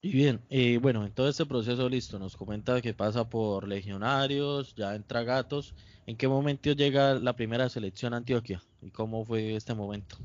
[0.00, 4.76] Y bien, eh, bueno, en todo este proceso listo, nos comenta que pasa por legionarios,
[4.76, 5.74] ya entra gatos.
[6.06, 8.62] ¿En qué momento llega la primera selección a Antioquia?
[8.80, 10.18] ¿Y cómo fue este momento?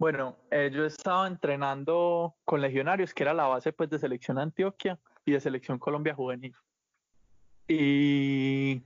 [0.00, 4.98] Bueno, eh, yo estaba entrenando con legionarios, que era la base pues de selección Antioquia
[5.26, 6.54] y de selección Colombia juvenil.
[7.68, 8.82] Y,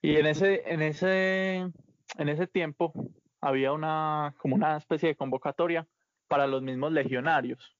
[0.00, 2.92] y en ese, en ese, en ese tiempo
[3.40, 5.84] había una, como una especie de convocatoria
[6.28, 7.73] para los mismos legionarios.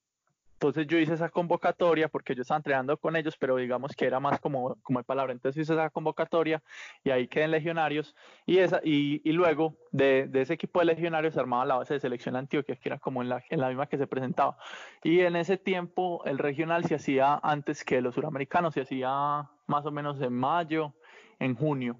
[0.67, 4.19] Entonces yo hice esa convocatoria porque yo estaba entrenando con ellos, pero digamos que era
[4.19, 5.33] más como, como de palabra.
[5.33, 6.61] Entonces hice esa convocatoria
[7.03, 8.15] y ahí quedé en legionarios.
[8.45, 11.99] Y, esa, y, y luego de, de, ese equipo de legionarios armaba la base de
[11.99, 14.57] selección Antioquia, que era como en la, en la misma que se presentaba.
[15.03, 19.85] Y en ese tiempo el regional se hacía antes que los suramericanos, se hacía más
[19.85, 20.93] o menos en mayo,
[21.39, 21.97] en junio.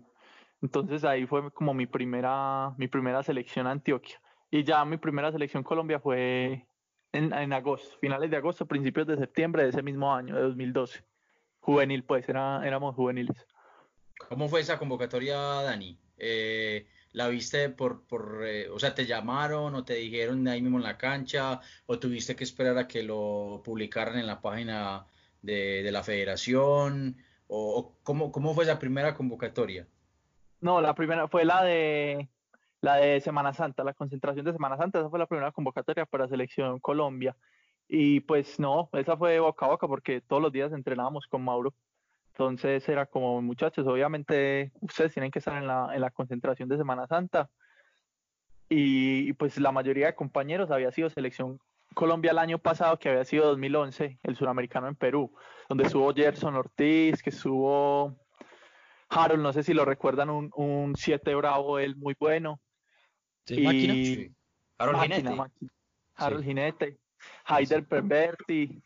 [0.62, 4.20] Entonces ahí fue como mi primera, mi primera selección Antioquia.
[4.52, 6.66] Y ya mi primera selección Colombia fue
[7.16, 11.04] en, en, agosto, finales de agosto, principios de septiembre de ese mismo año, de 2012.
[11.60, 13.36] Juvenil, pues, era, éramos juveniles.
[14.30, 15.98] ¿Cómo fue esa convocatoria, Dani?
[16.18, 20.78] Eh, ¿La viste por, por eh, o sea, te llamaron o te dijeron ahí mismo
[20.78, 25.06] en la cancha o tuviste que esperar a que lo publicaran en la página
[25.42, 27.18] de, de la federación?
[27.48, 29.88] ¿O, o cómo, cómo fue esa primera convocatoria?
[30.62, 32.28] No, la primera fue la de
[32.86, 36.28] la de Semana Santa, la concentración de Semana Santa, esa fue la primera convocatoria para
[36.28, 37.36] Selección Colombia.
[37.88, 41.74] Y pues no, esa fue boca a boca porque todos los días entrenábamos con Mauro.
[42.34, 46.78] Entonces era como, muchachos, obviamente ustedes tienen que estar en la, en la concentración de
[46.78, 47.50] Semana Santa.
[48.70, 51.60] Y, pues la mayoría de compañeros había sido Selección
[51.96, 55.34] Colombia el año pasado, que había sido 2011, el suramericano en Perú,
[55.70, 58.16] donde estuvo Gerson Ortiz, que estuvo
[59.10, 62.60] Harold, no sé si lo recuerdan, un 7 bravo, él muy bueno.
[63.46, 63.94] ¿Sí, máquina?
[63.94, 64.32] Sí.
[64.78, 65.36] Harold máquina, Jinete.
[65.36, 65.72] máquina.
[66.16, 66.98] Harold sí.
[67.46, 68.82] Haider Perverti,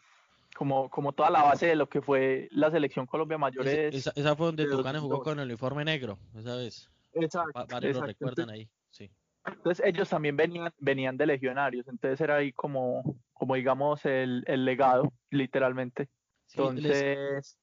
[0.56, 3.94] como, como toda la base de lo que fue la selección Colombia mayores.
[3.94, 6.90] Esa, esa fue donde Tucane jugó con el uniforme negro, esa vez.
[7.14, 7.52] Exacto.
[7.56, 8.02] Va, varios exacto.
[8.02, 9.10] lo recuerdan ahí, sí.
[9.46, 14.66] Entonces ellos también venían, venían de legionarios, entonces era ahí como, como digamos el, el
[14.66, 16.10] legado, literalmente.
[16.46, 17.58] Sí, entonces, les,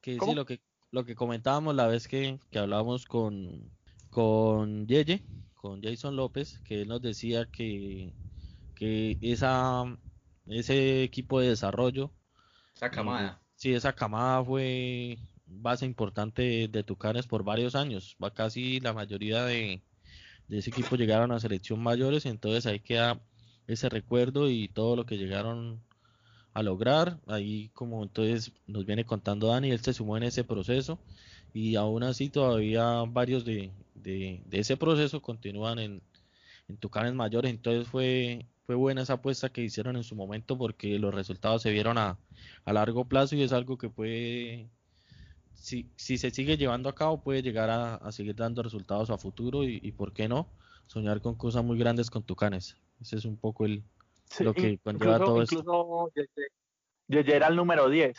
[0.00, 3.70] que sí, lo que lo que comentábamos la vez que, que hablábamos con,
[4.10, 5.24] con Yeye,
[5.62, 8.12] con Jason López, que él nos decía que,
[8.74, 9.84] que esa,
[10.46, 12.10] ese equipo de desarrollo,
[12.74, 18.16] esa camada, eh, sí, esa camada fue base importante de, de Tucanes por varios años,
[18.22, 19.84] va casi la mayoría de,
[20.48, 23.20] de ese equipo llegaron a selección mayores, entonces ahí queda
[23.68, 25.80] ese recuerdo y todo lo que llegaron
[26.54, 27.20] a lograr.
[27.28, 30.98] Ahí como entonces nos viene contando Dani, él se sumó en ese proceso
[31.52, 36.02] y aún así todavía varios de, de, ese proceso continúan en,
[36.68, 37.50] en Tucanes mayores.
[37.50, 41.70] Entonces fue, fue buena esa apuesta que hicieron en su momento porque los resultados se
[41.70, 42.18] vieron a,
[42.64, 44.68] a largo plazo y es algo que puede,
[45.54, 49.18] si, si se sigue llevando a cabo, puede llegar a, a seguir dando resultados a
[49.18, 50.48] futuro y, y, por qué no,
[50.86, 52.76] soñar con cosas muy grandes con Tucanes.
[53.00, 53.82] Ese es un poco el,
[54.40, 56.10] lo que conlleva todo esto.
[57.08, 58.16] Yeye era el número 10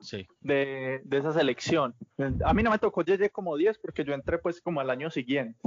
[0.00, 0.26] sí.
[0.40, 1.94] de, de, esa selección.
[2.44, 5.10] A mí no me tocó Yeye como 10 porque yo entré pues como al año
[5.10, 5.60] siguiente.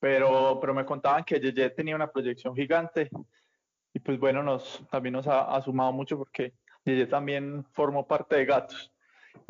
[0.00, 3.10] Pero, pero me contaban que Yeye tenía una proyección gigante
[3.92, 6.52] y pues bueno, nos, también nos ha, sumado mucho porque
[6.84, 8.92] Yeye también formó parte de Gatos.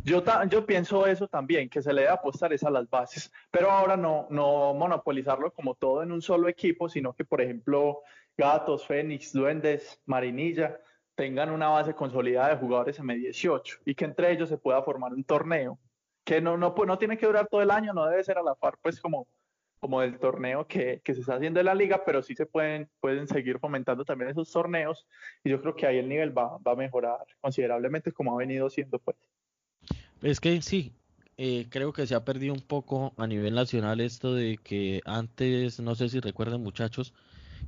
[0.05, 3.71] Yo, yo pienso eso también, que se le debe apostar es a las bases, pero
[3.71, 8.03] ahora no, no monopolizarlo como todo en un solo equipo, sino que, por ejemplo,
[8.37, 10.79] Gatos, Fénix, Duendes, Marinilla,
[11.19, 15.25] tengan una base consolidada de jugadores M18 y que entre ellos se pueda formar un
[15.25, 15.77] torneo
[16.23, 18.55] que no, no, no tiene que durar todo el año, no debe ser a la
[18.55, 19.27] par pues como,
[19.81, 22.89] como del torneo que, que, se está haciendo en la liga, pero sí se pueden,
[23.01, 25.09] pueden seguir fomentando también esos torneos
[25.43, 28.71] y yo creo que ahí el nivel va, va a mejorar considerablemente como ha venido
[28.71, 29.17] siendo pues.
[30.23, 30.93] Es que sí,
[31.37, 35.81] eh, creo que se ha perdido un poco a nivel nacional esto de que antes,
[35.81, 37.13] no sé si recuerdan muchachos,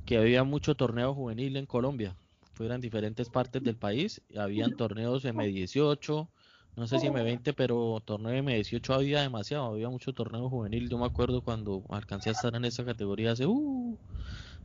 [0.05, 2.15] que había mucho torneo juvenil en Colombia
[2.53, 4.21] fueran diferentes partes del país.
[4.35, 6.29] Habían torneos M18,
[6.75, 10.89] no sé si M20, pero torneo M18 había demasiado, había mucho torneo juvenil.
[10.89, 13.97] Yo me acuerdo cuando alcancé a estar en esa categoría hace, uh,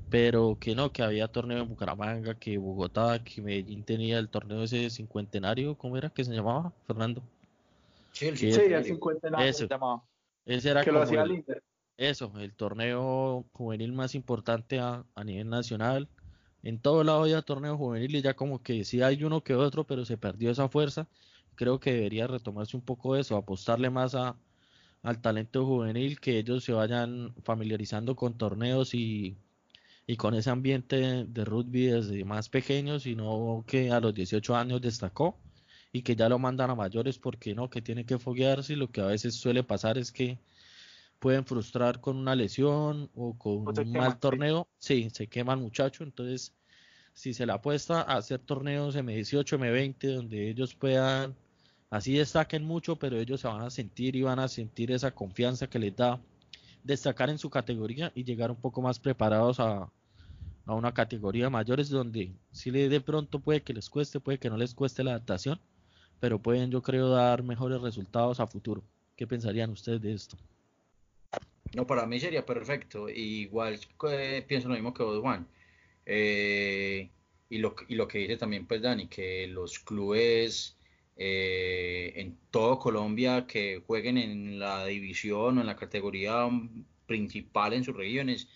[0.09, 4.63] pero que no, que había torneo en Bucaramanga, que Bogotá, que Medellín tenía el torneo
[4.63, 7.23] ese cincuentenario, ¿cómo era que se llamaba, Fernando?
[8.13, 10.03] Sí, el, cincuentenario se llamaba.
[10.45, 11.45] Ese era el,
[11.97, 16.09] Eso, el torneo juvenil más importante a, a nivel nacional
[16.69, 19.87] en todo lado había torneo juvenil y ya como que sí hay uno que otro,
[19.87, 21.09] pero se perdió esa fuerza.
[21.55, 24.37] Creo que debería retomarse un poco eso, apostarle más a,
[25.03, 29.37] al talento juvenil, que ellos se vayan familiarizando con torneos y,
[30.07, 34.81] y con ese ambiente de rugby desde más pequeños, sino que a los 18 años
[34.81, 35.39] destacó
[35.93, 38.91] y que ya lo mandan a mayores porque no, que tiene que foguearse y lo
[38.91, 40.39] que a veces suele pasar es que
[41.19, 46.05] pueden frustrar con una lesión o con un mal torneo, sí, se quema el muchacho,
[46.05, 46.55] entonces
[47.13, 51.35] si se le apuesta a hacer torneos M18, M20, donde ellos puedan,
[51.91, 55.67] así destaquen mucho, pero ellos se van a sentir y van a sentir esa confianza
[55.67, 56.21] que les da
[56.85, 59.91] destacar en su categoría y llegar un poco más preparados a,
[60.67, 64.57] a una categoría mayores donde si de pronto puede que les cueste, puede que no
[64.57, 65.61] les cueste la adaptación,
[66.21, 68.85] pero pueden yo creo dar mejores resultados a futuro.
[69.17, 70.37] ¿Qué pensarían ustedes de esto?
[71.75, 73.09] No, para mí sería perfecto.
[73.09, 75.47] Igual eh, pienso lo mismo que vos, Juan.
[76.07, 77.11] Eh,
[77.49, 80.77] y, lo, y lo que dice también pues Dani, que los clubes
[81.17, 86.47] eh, en todo Colombia que jueguen en la división o en la categoría
[87.07, 88.49] principal en sus regiones,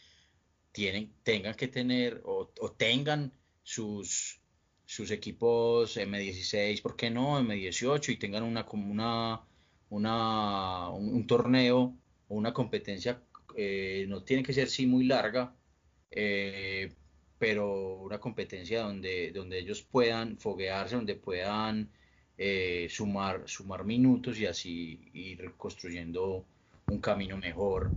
[0.73, 4.41] tienen, tengan que tener o, tengan sus,
[4.85, 7.41] sus equipos M16, ¿por qué no?
[7.41, 9.43] M18 y tengan una, una,
[9.89, 11.97] una un, torneo
[12.31, 13.21] o una competencia,
[13.57, 15.53] eh, no tiene que ser sí muy larga,
[16.11, 16.93] eh,
[17.39, 21.91] pero una competencia donde, donde ellos puedan foguearse, donde puedan
[22.39, 26.45] eh, sumar, sumar minutos y así ir construyendo
[26.87, 27.91] un camino mejor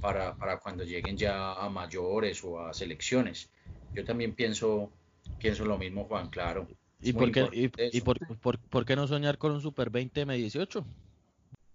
[0.00, 3.48] para, para, cuando lleguen ya a mayores o a selecciones.
[3.94, 4.92] Yo también pienso,
[5.38, 6.68] pienso lo mismo, Juan, claro.
[7.00, 10.84] ¿Y, por qué, y, por, por, por, qué no soñar con un Super 20 M18?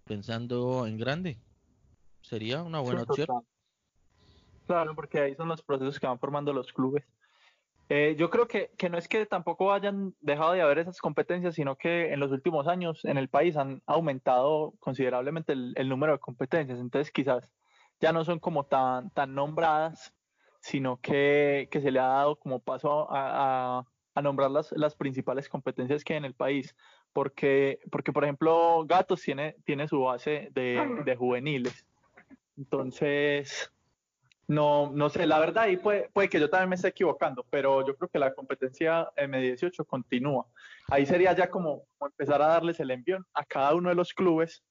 [0.06, 1.38] Pensando en grande.
[2.24, 3.28] Sería una buena opción.
[4.66, 7.04] Claro, porque ahí son los procesos que van formando los clubes.
[7.90, 11.56] Eh, yo creo que, que, no es que tampoco hayan dejado de haber esas competencias,
[11.56, 16.20] sino que en los últimos años en el país han aumentado considerablemente el, número de
[16.20, 16.80] competencias.
[16.80, 17.50] Entonces quizás
[18.00, 20.14] ya no son como tan, tan nombradas,
[20.62, 25.50] sino que, que se le ha dado como paso a, a, nombrar las, las, principales
[25.50, 26.76] competencias que hay en el país.
[27.12, 31.86] Porque, porque por ejemplo, Gatos tiene, tiene su base de, de juveniles.
[32.58, 33.72] Entonces,
[34.48, 37.86] no, no sé, la verdad ahí puede, puede, que yo también me esté equivocando, pero
[37.86, 40.46] yo creo que la competencia M18 continúa.
[40.90, 44.64] Ahí sería ya como, empezar a darles el envión a cada uno de los clubes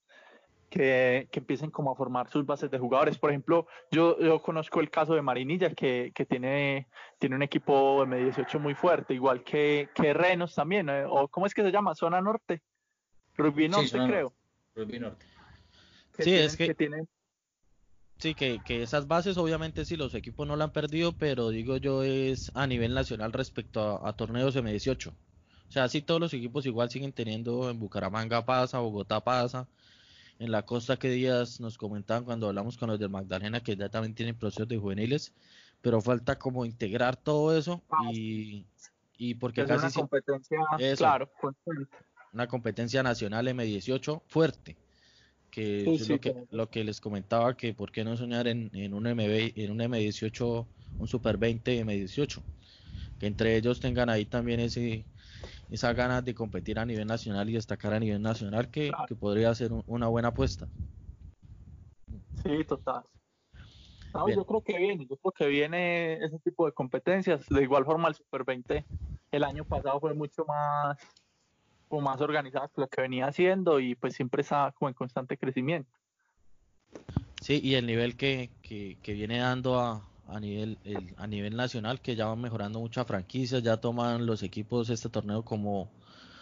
[0.68, 3.18] que, que, empiecen como a formar sus bases de jugadores.
[3.18, 8.05] Por ejemplo, yo, yo conozco el caso de Marinilla, que, que tiene, tiene un equipo
[8.05, 11.05] M18 muy fuerte, igual que, que Renos también, ¿eh?
[11.09, 11.95] o ¿cómo es que se llama?
[11.95, 12.62] Zona Norte.
[13.37, 14.35] Rugby Norte, creo.
[14.75, 15.25] Rugby Norte.
[16.18, 17.07] sí, es que, que tiene
[18.22, 21.76] Sí, que, que, esas bases obviamente sí los equipos no la han perdido, pero digo
[21.76, 25.08] yo es a nivel nacional respecto a, torneos M18.
[25.08, 25.12] O
[25.68, 29.66] sea, sí todos los equipos igual siguen teniendo en Bucaramanga pasa, Bogotá pasa,
[30.38, 33.88] en la costa que días nos comentaban cuando hablamos con los del Magdalena que ya
[33.88, 35.32] también tienen procesos de juveniles,
[35.80, 38.64] pero falta como integrar todo eso ah, y,
[39.18, 40.58] y porque casi una competencia,
[40.96, 41.28] claro,
[42.32, 44.76] una competencia nacional M18 fuerte
[45.52, 48.94] que es lo, que, lo que les comentaba que por qué no soñar en, en
[48.94, 50.66] un MB, en un M18
[50.98, 52.42] un Super 20 M18
[53.20, 55.04] que entre ellos tengan ahí también ese
[55.70, 59.70] esa ganas de competir a nivel nacional y destacar a nivel nacional que, podría ser
[59.86, 60.68] una buena apuesta.
[62.42, 63.02] Sí, total.
[64.34, 67.48] yo creo que viene, yo creo que viene ese tipo de competencias.
[67.48, 68.84] De igual forma el Super 20
[69.30, 70.98] el año pasado fue mucho más
[72.00, 75.90] más organizado que lo que venía haciendo y pues siempre está como en constante crecimiento.
[77.40, 80.78] Sí, y el nivel que, que, que viene dando a, a nivel
[81.16, 85.44] a nivel nacional que ya van mejorando muchas franquicias, ya toman los equipos este torneo
[85.44, 85.90] como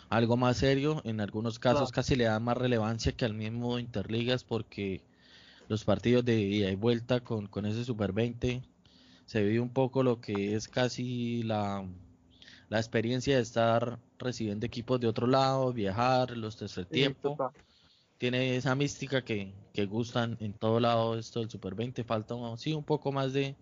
[0.08, 4.44] algo más serio, en algunos casos casi le dan más relevancia que al mismo Interligas
[4.44, 5.02] porque
[5.68, 8.60] los partidos de ida y vuelta con, con ese Super 20
[9.26, 11.84] se vive un poco lo que es casi la,
[12.70, 17.52] la experiencia de estar recibiendo equipos de otro lado, viajar, los tercer tiempo.
[18.16, 22.04] Tiene esa mística que, que gustan en todo lado esto del Super 20.
[22.04, 23.56] Falta sí, un poco más de,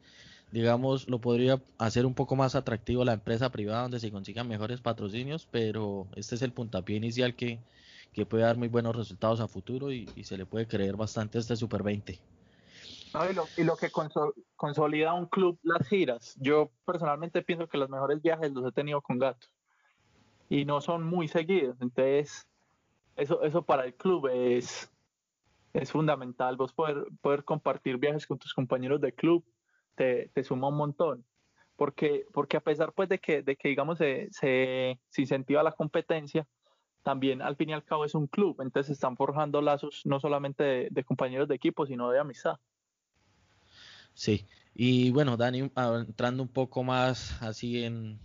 [0.52, 4.82] digamos, lo podría hacer un poco más atractivo la empresa privada donde se consigan mejores
[4.82, 7.60] patrocinios, pero este es el puntapié inicial que,
[8.12, 11.40] que puede dar muy buenos resultados a futuro y, se le puede creer bastante a
[11.40, 12.18] este Super 20.
[13.56, 13.90] Y, lo, que
[14.56, 16.36] consolida un club las giras.
[16.40, 19.46] Yo personalmente pienso que los mejores viajes los he tenido con Gato
[20.48, 21.76] y no son muy seguidos.
[21.80, 22.48] Entonces,
[23.16, 24.90] eso, para el club es,
[25.90, 26.56] fundamental.
[26.56, 29.44] Vos poder, compartir viajes con tus compañeros de club
[29.94, 31.24] te, suma un montón.
[31.76, 36.46] Porque, a pesar pues de que, digamos se, se, incentiva la competencia,
[37.02, 40.88] también al fin y al cabo es un club, entonces están forjando lazos no solamente
[40.90, 42.58] de, compañeros de equipo, sino de amistad.
[44.18, 48.18] Sí, y bueno, Dani, entrando un poco más así en,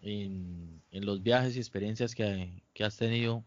[0.00, 3.42] en, en los viajes y experiencias que, que has tenido,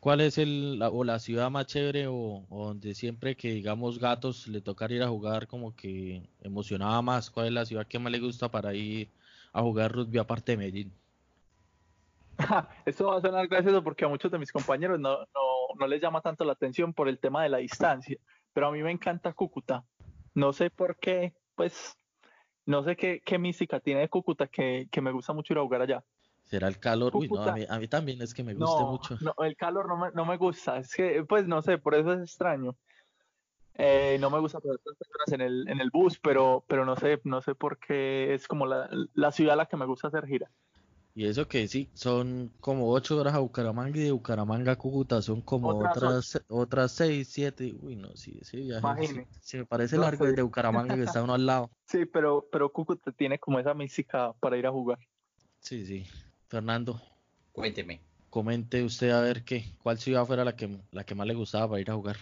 [0.00, 4.48] ¿Cuál es el, la, o la ciudad más chévere o, donde siempre que digamos gatos
[4.48, 7.30] le tocar ir a jugar como que emocionaba más?
[7.30, 9.08] ¿Cuál es la ciudad que más le gusta para ir
[9.52, 10.92] a jugar rugby aparte de Medellín?
[12.84, 16.02] Esto va a sonar gracioso porque a muchos de mis compañeros no, no, no, les
[16.02, 18.18] llama tanto la atención por el tema de la distancia,
[18.52, 19.84] pero a mí me encanta Cúcuta.
[20.36, 21.96] No sé por qué, pues,
[22.66, 25.62] no sé qué, qué mística tiene de Cúcuta que, que me gusta mucho ir a
[25.62, 26.04] jugar allá.
[26.44, 27.16] ¿Será el calor?
[27.16, 29.16] Uy, no, a mí, también es que me gusta mucho.
[29.22, 30.76] No, el calor no me, no me gusta.
[30.76, 32.76] Es que, pues no sé, por eso es extraño.
[33.76, 36.96] Eh, no me gusta pasar tantas horas en el, en el bus, pero, pero no
[36.96, 40.08] sé, no sé por qué es como la, la ciudad a la que me gusta
[40.08, 40.50] hacer gira.
[41.18, 45.22] Y eso que sí, son como ocho horas a Bucaramanga y de Bucaramanga a Cúcuta
[45.22, 47.74] son como otras otras seis, siete.
[47.80, 51.32] Uy, no, sí, ese viaje sí, me parece largo el de Bucaramanga que está uno
[51.32, 51.70] al lado.
[51.86, 54.98] Sí, pero, pero Cúcuta tiene como esa mística para ir a jugar.
[55.60, 56.04] Sí, sí.
[56.48, 57.00] Fernando.
[57.52, 58.02] Cuénteme.
[58.28, 61.70] Comente usted a ver qué, cuál ciudad fuera la que, la que más le gustaba
[61.70, 62.16] para ir a jugar.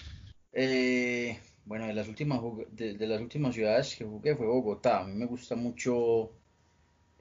[0.53, 5.01] Eh, bueno, de las últimas de, las últimas ciudades que jugué fue Bogotá.
[5.01, 6.31] A mí me gusta mucho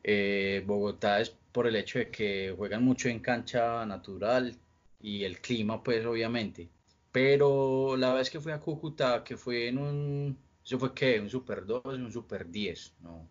[0.03, 4.55] eh, Bogotá es por el hecho de que juegan mucho en cancha natural
[4.99, 6.69] y el clima, pues obviamente.
[7.11, 11.29] Pero la vez que fui a Cúcuta, que fue en un, eso fue que un
[11.29, 13.29] Super 2, un Super 10, no,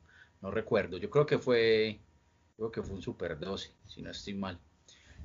[0.51, 0.99] recuerdo.
[0.99, 1.99] Yo creo que fue
[2.57, 4.59] creo que fue un Super 12, si no estoy mal.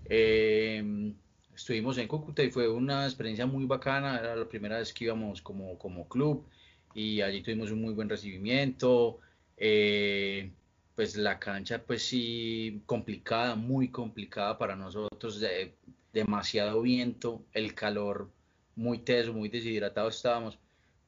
[0.05, 1.13] Eh,
[1.55, 5.41] estuvimos en Cúcuta y fue una experiencia muy bacana, era la primera vez que íbamos
[5.41, 6.45] como, como club
[6.93, 9.19] y allí tuvimos un muy buen recibimiento.
[9.57, 10.51] Eh,
[10.97, 15.39] pues la cancha pues sí complicada, muy complicada para nosotros,
[16.11, 18.31] demasiado viento, el calor
[18.75, 20.57] muy teso, muy deshidratado estábamos,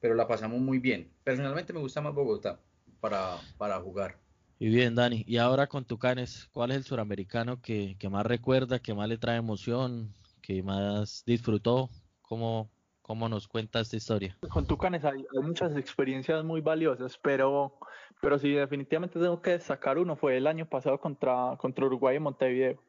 [0.00, 1.10] pero la pasamos muy bien.
[1.24, 2.60] Personalmente me gusta más Bogotá
[3.00, 4.16] para, para jugar.
[4.60, 8.94] Y bien, Dani, y ahora con Tucanes, ¿cuál es el suramericano que, más recuerda, que
[8.94, 11.90] más le trae emoción, que más disfrutó?
[12.22, 12.70] ¿Cómo,
[13.02, 14.38] cómo nos cuenta esta historia?
[14.50, 17.80] Con Tucanes hay, muchas experiencias muy valiosas, pero,
[18.20, 22.22] pero sí, definitivamente tengo que destacar uno, fue el año pasado contra, contra Uruguay en
[22.22, 22.82] Montevideo.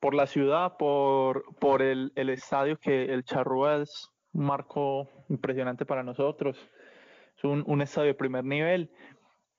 [0.00, 6.02] Por la ciudad, por, por el, estadio que el Charrúa es un marco impresionante para
[6.02, 6.58] nosotros.
[7.36, 8.90] Es un, un estadio de primer nivel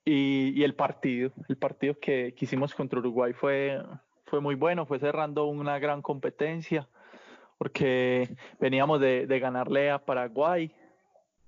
[0.05, 3.81] y, el partido, el partido que, hicimos contra Uruguay fue,
[4.25, 6.88] fue muy bueno, fue cerrando una gran competencia,
[7.57, 8.29] porque
[8.59, 10.71] veníamos de, ganarle a Paraguay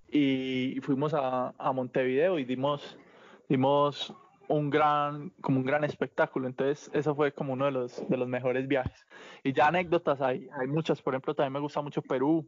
[0.09, 2.97] y fuimos a, Montevideo y dimos,
[3.49, 4.13] dimos
[4.47, 6.47] un gran, como un gran espectáculo.
[6.47, 9.05] Entonces, eso fue como uno de los, de los mejores viajes.
[9.43, 11.01] Y ya anécdotas hay, hay muchas.
[11.01, 12.45] Por ejemplo, también me gusta mucho Perú.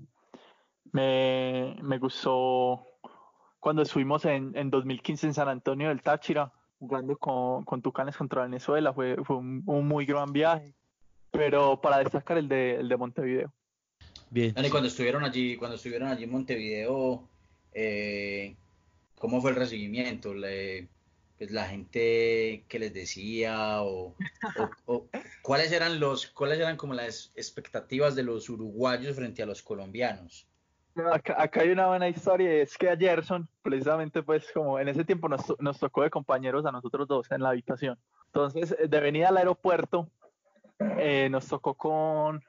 [0.91, 2.85] Me, me gustó
[3.59, 8.43] cuando estuvimos en, en 2015 en San Antonio del Táchira, jugando con, con Tucanes contra
[8.43, 8.93] Venezuela.
[8.93, 10.73] Fue, fue un, muy gran viaje.
[11.31, 13.53] Pero para destacar el de, el de Montevideo.
[14.31, 14.55] Bien.
[14.57, 17.27] Y cuando estuvieron allí, cuando estuvieron allí en Montevideo,
[17.73, 18.55] eh,
[19.19, 20.33] ¿cómo fue el recibimiento?
[20.33, 20.87] Le,
[21.39, 24.15] pues la gente que les decía o,
[25.41, 30.45] cuáles eran los cuáles eran como las expectativas de los uruguayos frente a los colombianos
[31.11, 35.29] acá, hay una buena historia es que a Gerson precisamente pues como en ese tiempo
[35.29, 37.97] nos, nos, tocó de compañeros a nosotros dos en la habitación.
[38.25, 40.09] Entonces de venida al aeropuerto
[40.97, 42.43] eh, nos tocó con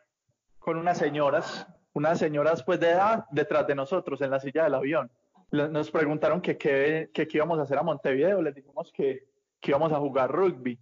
[0.59, 4.75] con unas señoras unas señoras pues de edad detrás de nosotros en la silla del
[4.75, 5.11] avión
[5.51, 9.24] nos preguntaron que qué íbamos a hacer a Montevideo, les dijimos que,
[9.61, 10.78] que, íbamos a jugar rugby.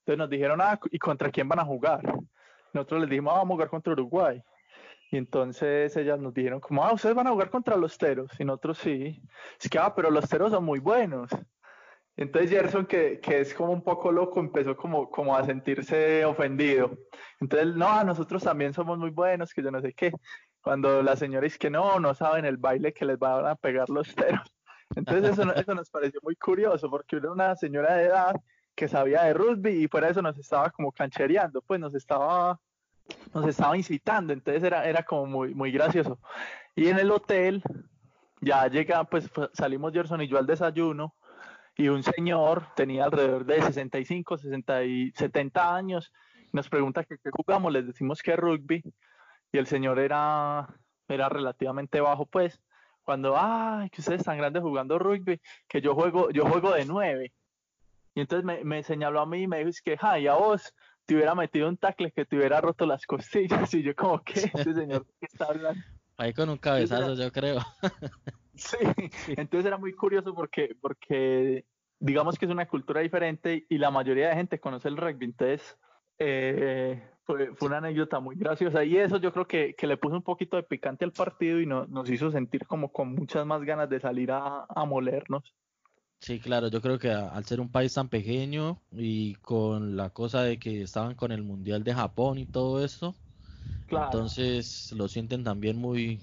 [0.00, 2.02] Entonces nos dijeron, ah, ¿y contra quién van a jugar?
[2.72, 4.42] Nosotros les dijimos, ah, vamos a jugar contra Uruguay.
[5.10, 8.30] Y entonces ellas nos dijeron, como, ah, ustedes van a jugar contra los teros.
[8.38, 9.22] Y nosotros sí.
[9.60, 11.30] Es que, ah, pero los teros son muy buenos.
[12.16, 16.96] Entonces Gerson, que, que, es como un poco loco, empezó como, como a sentirse ofendido.
[17.40, 20.12] Entonces, no, nosotros también somos muy buenos, que yo no sé qué
[20.64, 23.90] cuando la señora dice que no, no saben el baile que les van a pegar
[23.90, 24.40] los teros.
[24.96, 28.34] Entonces eso, eso nos pareció muy curioso porque era una señora de edad
[28.74, 32.58] que sabía de rugby y por eso nos estaba como canchereando, pues nos estaba,
[33.34, 36.18] nos estaba incitando, entonces era, era como muy, muy gracioso.
[36.74, 37.62] Y en el hotel,
[38.40, 41.14] ya llega, pues salimos Gerson y yo al desayuno
[41.76, 46.10] y un señor tenía alrededor de 65, 60 y 70 años,
[46.52, 48.82] nos pregunta que qué jugamos, les decimos que rugby
[49.54, 50.66] y el señor era,
[51.06, 52.60] era relativamente bajo, pues,
[53.04, 57.32] cuando, ay, que ustedes están grandes jugando rugby, que yo juego, yo juego de nueve.
[58.16, 60.74] Y entonces me, me señaló a mí y me dijo, es que, ay, a vos
[61.06, 63.72] te hubiera metido un tackle que te hubiera roto las costillas.
[63.74, 64.50] Y yo como, ¿qué?
[64.52, 65.80] Ese señor ¿qué está hablando.
[66.16, 67.60] Ahí con un cabezazo, yo creo.
[68.56, 68.78] sí,
[69.36, 71.64] entonces era muy curioso porque, porque
[72.00, 75.26] digamos que es una cultura diferente y la mayoría de gente conoce el rugby.
[75.26, 75.78] Entonces,
[76.18, 80.56] eh, fue, una anécdota muy graciosa y eso yo creo que, le puso un poquito
[80.56, 84.30] de picante al partido y nos hizo sentir como con muchas más ganas de salir
[84.30, 85.54] a, molernos.
[86.20, 90.42] Sí, claro, yo creo que al ser un país tan pequeño y con la cosa
[90.42, 93.14] de que estaban con el Mundial de Japón y todo eso,
[93.88, 96.20] entonces lo sienten también muy,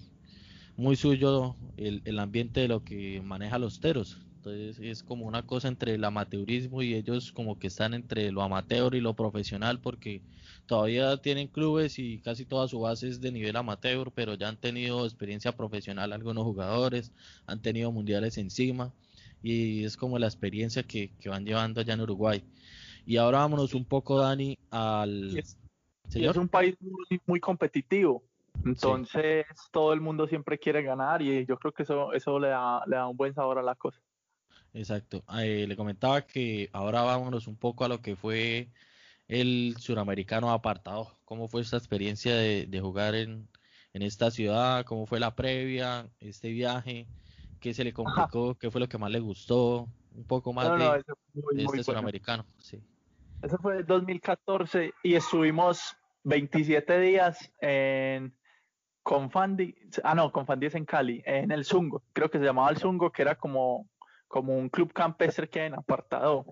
[0.75, 4.19] muy suyo el, el ambiente de lo que maneja los teros.
[4.43, 8.41] Entonces es como una cosa entre el amateurismo y ellos como que están entre lo
[8.41, 10.23] amateur y lo profesional porque
[10.65, 14.57] todavía tienen clubes y casi toda su base es de nivel amateur, pero ya han
[14.57, 17.11] tenido experiencia profesional algunos jugadores,
[17.45, 18.91] han tenido mundiales encima
[19.43, 22.43] y es como la experiencia que, van llevando allá en Uruguay.
[23.05, 25.37] Y ahora vámonos un poco, Dani, al...
[25.37, 25.55] Es,
[26.15, 26.75] es un país
[27.27, 28.23] muy, competitivo,
[28.65, 32.83] entonces todo el mundo siempre quiere ganar y yo creo que eso, eso le, da,
[32.87, 34.01] le da un buen sabor a la cosa.
[34.73, 35.23] Exacto.
[35.39, 38.69] Eh, le comentaba que ahora vámonos un poco a lo que fue
[39.27, 41.17] el suramericano apartado.
[41.25, 43.47] ¿Cómo fue esta experiencia de, jugar en,
[43.93, 44.85] esta ciudad?
[44.85, 47.07] ¿Cómo fue la previa, este viaje?
[47.59, 48.55] ¿Qué se le complicó?
[48.55, 49.87] ¿Qué fue lo que más le gustó?
[50.15, 52.45] Un poco más de, este suramericano.
[52.59, 52.81] Sí.
[53.41, 58.33] Eso fue 2014 y estuvimos 27 días en
[59.03, 62.77] Confandi, ah no, Confandi es en Cali, en el Zungo, creo que se llamaba el
[62.77, 63.87] Zungo, que era como
[64.31, 66.45] como un club campestre que hay en apartado.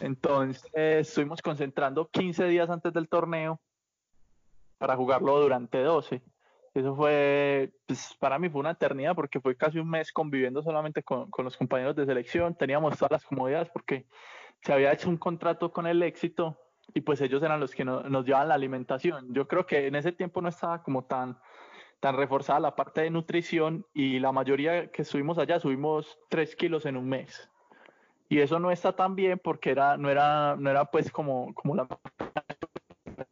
[0.00, 3.60] Entonces estuvimos concentrando 15 días antes del torneo
[4.76, 6.20] para jugarlo durante 12.
[6.74, 11.04] Eso fue, pues, para mí fue una eternidad porque fue casi un mes conviviendo solamente
[11.04, 12.56] con, con, los compañeros de selección.
[12.56, 14.08] Teníamos todas las comodidades porque
[14.60, 16.58] se había hecho un contrato con el éxito
[16.92, 19.32] y pues ellos eran los que nos llevaban la alimentación.
[19.32, 21.38] Yo creo que en ese tiempo no estaba como tan
[22.04, 26.84] tan reforzada la parte de nutrición y la mayoría que subimos allá subimos 3 kilos
[26.84, 27.50] en un mes.
[28.28, 31.74] Y eso no está tan bien porque era, no, era, no era pues como, como
[31.74, 31.88] la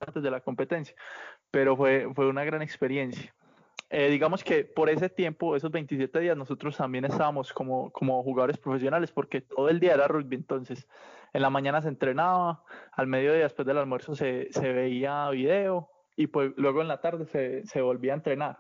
[0.01, 0.97] antes de la competencia,
[1.51, 3.35] pero fue, fue una gran experiencia.
[3.91, 8.57] Eh, digamos que por ese tiempo, esos 27 días, nosotros también estábamos como, como jugadores
[8.57, 10.89] profesionales porque todo el día era rugby, entonces
[11.35, 16.27] en la mañana se entrenaba, al mediodía después del almuerzo se, se veía video, y
[16.27, 18.59] pues luego en la tarde se, se volvía a entrenar.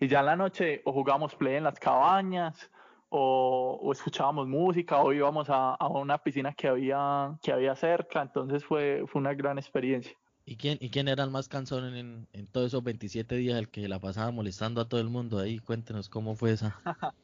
[0.00, 2.70] Y ya en la noche o jugábamos play en las cabañas
[3.08, 8.22] o, o escuchábamos música o íbamos a, a, una piscina que había, que había cerca.
[8.22, 10.16] Entonces fue, fue una gran experiencia.
[10.44, 13.68] ¿Y quién, ¿Y quién era el más cansón en, en todos esos 27 días el
[13.68, 15.58] que la pasaba molestando a todo el mundo ahí?
[15.58, 16.80] Cuéntenos cómo fue esa.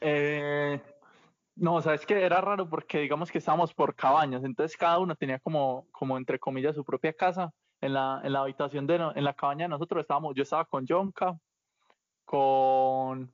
[0.00, 0.80] eh,
[1.54, 5.38] No, sabes que era raro porque digamos que estábamos por cabañas, entonces cada uno tenía
[5.38, 7.52] como, como entre comillas su propia casa.
[7.82, 10.86] En la, en la habitación de en la cabaña de nosotros estábamos, yo estaba con
[10.86, 11.38] Jonka,
[12.24, 13.32] con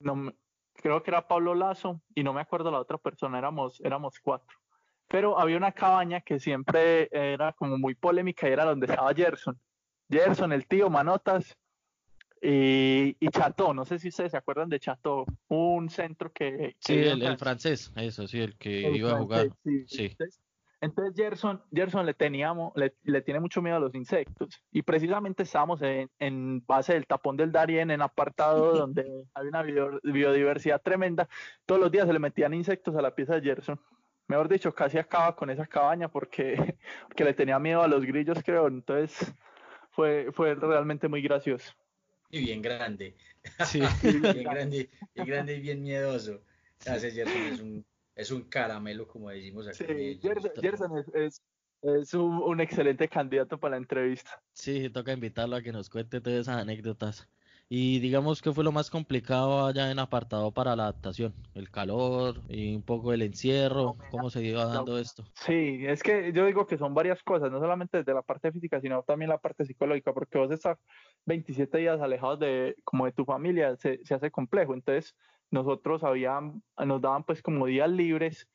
[0.00, 0.32] no,
[0.74, 4.56] creo que era Pablo Lazo y no me acuerdo la otra persona, éramos, éramos cuatro.
[5.08, 9.58] Pero había una cabaña que siempre era como muy polémica y era donde estaba Gerson.
[10.10, 11.56] Gerson, el tío, Manotas
[12.42, 16.76] y, y Chateau, no sé si ustedes se acuerdan de Chateau, un centro que...
[16.80, 19.48] sí, el, francés, eso, sí, el que iba a jugar.
[19.86, 20.06] Sí.
[20.06, 20.40] Entonces,
[21.14, 26.64] Gerson, Gerson le, teníamos, le, tiene mucho miedo a los insectos y precisamente estábamos en,
[26.66, 31.28] base del tapón del Darien, en apartado donde hay una biodiversidad tremenda.
[31.64, 33.80] Todos los días se le metían insectos a la pieza de Gerson.
[34.28, 36.76] Mejor dicho, casi acaba con esa cabaña porque,
[37.08, 38.66] porque le tenía miedo a los grillos, creo.
[38.66, 39.32] Entonces
[39.92, 41.72] fue, fue realmente muy gracioso.
[42.30, 43.14] Y bien grande.
[43.64, 43.80] Sí.
[44.02, 46.40] bien grande, bien grande y bien miedoso.
[46.84, 47.84] Ese Gerson es un,
[48.16, 49.84] es un caramelo, como decimos aquí.
[49.84, 50.20] Sí,
[50.60, 51.42] Gerson, es,
[51.82, 54.42] es, un, excelente candidato para la entrevista.
[54.54, 57.28] Sí, toca invitarlo a que nos cuente todas esas anécdotas.
[57.68, 62.40] Y digamos que fue lo más complicado allá en apartado para la adaptación, el calor
[62.48, 65.24] y un poco el encierro, cómo se iba dando esto.
[65.34, 68.80] Sí, es que yo digo que son varias cosas, no solamente desde la parte física,
[68.80, 70.78] sino también la parte psicológica, porque vos estás
[71.24, 74.72] 27 días alejados de como de tu familia, se, se hace complejo.
[74.72, 75.16] Entonces,
[75.50, 78.48] nosotros habían, nos daban pues como días libres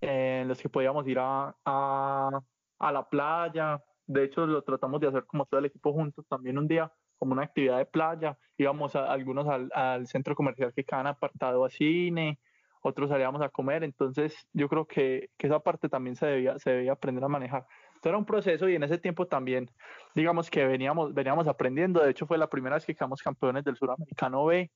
[0.00, 2.40] en los que podíamos ir a, a,
[2.78, 3.82] a la playa.
[4.06, 7.32] De hecho, lo tratamos de hacer como todo el equipo juntos también un día como
[7.32, 12.38] una actividad de playa, íbamos a, algunos al, centro comercial que quedan apartado a cine,
[12.80, 16.92] otros salíamos a comer, entonces yo creo que, esa parte también se debía, se debía
[16.92, 17.66] aprender a manejar.
[17.96, 19.68] Esto era un proceso y en ese tiempo también,
[20.14, 23.76] digamos que veníamos, veníamos aprendiendo, de hecho fue la primera vez que quedamos campeones del
[23.76, 24.70] suramericano B,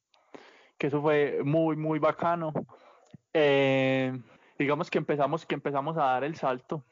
[0.82, 2.52] que eso fue muy, muy bacano.
[3.32, 4.20] Eh,
[4.58, 6.84] digamos que empezamos, que empezamos a dar el salto,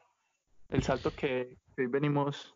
[0.69, 2.55] el salto que, que venimos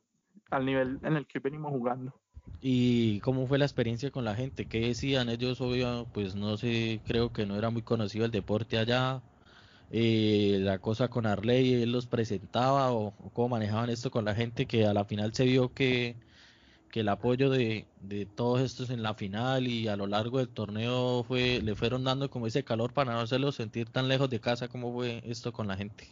[0.49, 2.13] al nivel en el que venimos jugando.
[2.61, 4.65] ¿Y cómo fue la experiencia con la gente?
[4.67, 5.59] ¿Qué decían ellos?
[5.59, 9.21] Obvio, pues no sé, creo que no era muy conocido el deporte allá.
[9.91, 14.67] Eh, la cosa con Arley, él los presentaba o, cómo manejaban esto con la gente
[14.67, 16.15] que a la final se vio que,
[16.95, 20.47] que el apoyo de, de, todos estos en la final y a lo largo del
[20.47, 24.39] torneo fue le fueron dando como ese calor para no hacerlos sentir tan lejos de
[24.39, 24.69] casa.
[24.69, 26.07] ¿Cómo fue esto con la gente?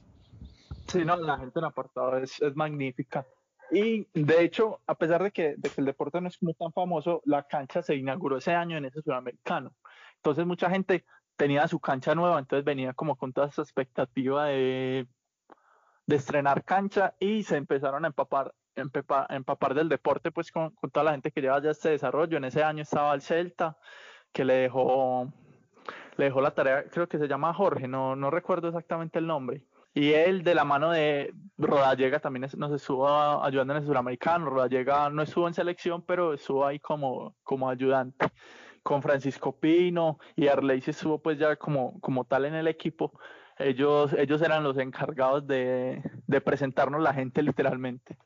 [0.89, 3.25] Sí, no, la gente en apartado es, es magnífica.
[3.71, 7.43] Y de hecho, a pesar de que, el deporte no es como tan famoso, la
[7.43, 9.71] cancha se inauguró ese año en ese sudamericano.
[10.17, 11.05] Entonces mucha gente
[11.37, 15.07] tenía su cancha nueva, entonces venía como con toda esa expectativa de,
[16.07, 21.05] de estrenar cancha y se empezaron a empapar, empapar, del deporte pues con, con, toda
[21.05, 22.37] la gente que lleva ya este desarrollo.
[22.37, 23.77] En ese año estaba el Celta,
[24.31, 25.31] que le dejó,
[26.17, 29.63] le dejó la tarea, creo que se llama Jorge, no, no recuerdo exactamente el nombre
[29.95, 34.49] y él, de la mano de Rodallega, también nos estuvo ayudando en el suramericano.
[34.49, 38.27] Rodallega no estuvo en selección, pero estuvo ahí como, como ayudante.
[38.81, 43.17] Con Francisco Pino y Arley se estuvo pues ya como, como tal en el equipo.
[43.57, 48.17] Ellos, ellos eran los encargados de, de presentarnos la gente literalmente.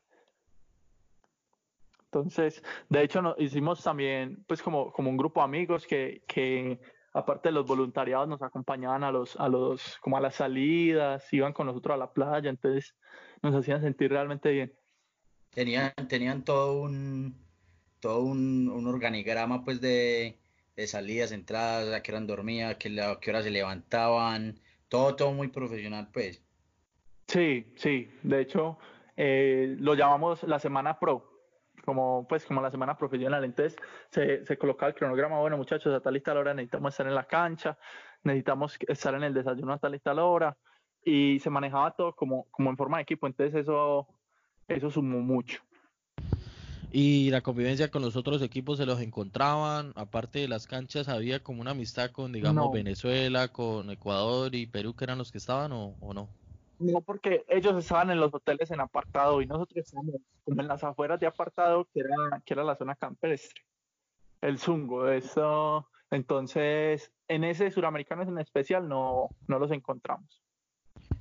[2.10, 6.80] Entonces, de hecho, no, hicimos también, pues, como, como un grupo de amigos que, que
[7.12, 11.52] aparte de los voluntariados, nos acompañaban a los, a los, como a las salidas, iban
[11.52, 12.94] con nosotros a la playa, entonces
[13.42, 14.72] nos hacían sentir realmente bien.
[15.50, 17.34] Tenían, tenían todo un,
[18.00, 20.38] todo un, organigrama pues de,
[20.86, 26.08] salidas, entradas, a qué hora dormían, a qué, hora se levantaban, todo, todo muy profesional
[26.12, 26.42] pues.
[27.26, 28.78] Sí, sí, de hecho
[29.16, 31.37] eh, lo llamamos la semana pro,
[31.88, 33.42] como pues como la semana profesional.
[33.44, 33.74] Entonces
[34.10, 37.14] se, se colocaba el cronograma, bueno muchachos, a tal y tal hora necesitamos estar en
[37.14, 37.78] la cancha,
[38.24, 40.54] necesitamos estar en el desayuno a tal y tal hora,
[41.02, 44.06] y se manejaba todo como, como en forma de equipo, entonces eso,
[44.68, 45.62] eso sumó mucho.
[46.92, 51.42] Y la convivencia con los otros equipos se los encontraban, aparte de las canchas, había
[51.42, 55.72] como una amistad con, digamos, Venezuela, con Ecuador y Perú, que eran los que estaban
[55.72, 56.28] o, o no?
[56.78, 60.84] No, porque ellos estaban en los hoteles en apartado y nosotros estábamos como en las
[60.84, 63.62] afueras de apartado, que era, que era la zona campestre,
[64.40, 65.08] el Zungo.
[65.08, 70.42] Eso, entonces, en ese suramericano en especial no, no los encontramos.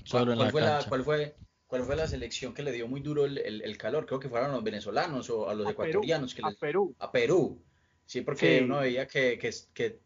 [0.10, 1.36] ¿Cuál, fue la, ¿cuál, fue,
[1.66, 4.06] ¿Cuál fue la selección que le dio muy duro el, el, calor?
[4.06, 6.34] Creo que fueron los venezolanos o a los ecuatorianos.
[6.34, 6.96] que a Perú.
[7.00, 7.62] A Perú.
[8.08, 10.00] Sí, porque uno veía que, que, que,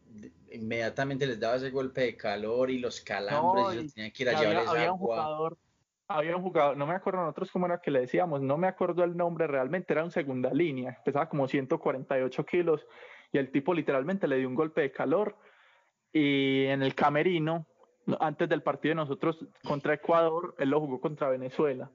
[0.50, 4.40] inmediatamente les daba ese golpe de calor y los calambres y, tenían que ir a
[4.40, 4.92] llevarles había agua.
[4.92, 5.58] Un jugador,
[6.08, 9.04] había un jugador, no me acuerdo nosotros cómo era que le decíamos, no me acuerdo
[9.04, 12.84] el nombre realmente, era un segunda línea, pesaba como 148 kilos
[13.32, 15.36] y el tipo literalmente le dio un golpe de calor
[16.12, 17.68] y en el camerino
[18.18, 21.88] antes del partido de nosotros contra Ecuador, él lo jugó contra Venezuela.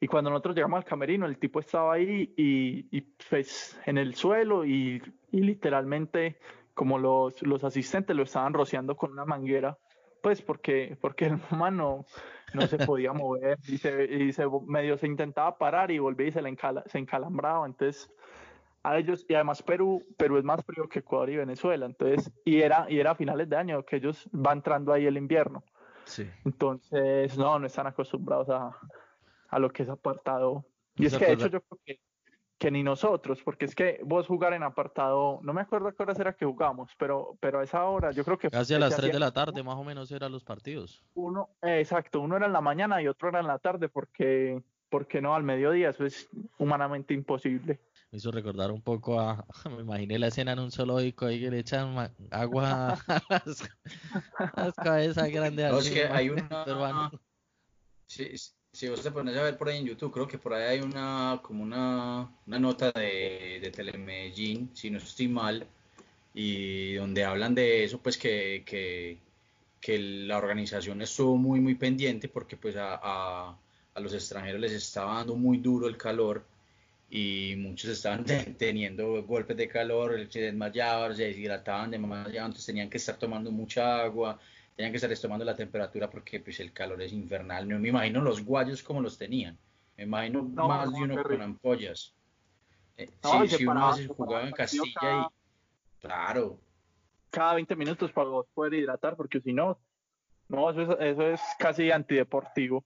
[0.00, 4.64] Y cuando nosotros llegamos al camerino, el tipo estaba ahí y, pues en el suelo
[4.64, 6.38] y, literalmente
[6.74, 9.78] como los, los, asistentes lo estaban rociando con una manguera,
[10.22, 12.04] pues porque, porque el humano
[12.52, 16.32] no se podía mover y se, y se, medio se intentaba parar y volvía y
[16.32, 17.66] se, le encala, se encalambraba.
[17.66, 18.12] Entonces,
[18.82, 22.60] a ellos, y además Perú, Perú es más frío que Ecuador y Venezuela, entonces, y
[22.60, 25.64] era, y era a finales de año que ellos van entrando ahí el invierno.
[26.04, 26.28] Sí.
[26.44, 28.76] Entonces, no, no están acostumbrados a,
[29.54, 30.66] a lo que es apartado.
[30.96, 32.00] Y es que de hecho yo creo que,
[32.58, 36.02] que, ni nosotros, porque es que vos jugar en apartado, no me acuerdo a qué
[36.02, 38.50] hora era que jugamos, pero, pero a esa hora yo creo que...
[38.50, 41.04] Casi a las 3 de la tarde más o menos eran los partidos.
[41.14, 45.20] Uno, exacto, uno era en la mañana y otro era en la tarde porque, porque
[45.20, 46.28] no al mediodía, eso es
[46.58, 47.80] humanamente imposible
[48.10, 49.44] me hizo recordar un poco a,
[49.76, 51.96] me imaginé la escena en un zoológico ahí que le echan
[52.30, 53.42] agua a
[54.56, 55.72] las, cabezas grandes.
[55.72, 57.10] No, es que hay una...
[58.74, 60.80] si, vos te pones a ver por ahí en YouTube, creo que por ahí hay
[60.80, 65.66] una como una, una nota de, de Telemedellín, si no estoy mal,
[66.34, 69.18] y donde hablan de eso, pues que, que,
[69.80, 73.56] que la organización estuvo muy, muy pendiente porque pues a, a,
[73.94, 76.44] a los extranjeros les estaba dando muy duro el calor
[77.10, 78.24] y muchos estaban
[78.58, 84.02] teniendo golpes de calor, se desmayaban, se deshidrataban demasiado, entonces tenían que estar tomando mucha
[84.02, 84.40] agua,
[84.76, 87.68] tenían que estar tomando la temperatura porque pues el calor es infernal.
[87.68, 89.58] No me imagino los guayos como los tenían,
[89.96, 92.14] me imagino más de uno con ampollas.
[92.96, 96.58] Eh, sí, si uno a veces jugaba en Castilla y claro.
[97.30, 99.78] Cada 20 minutos para poder hidratar, porque si no,
[100.48, 102.84] no, eso eso es casi antideportivo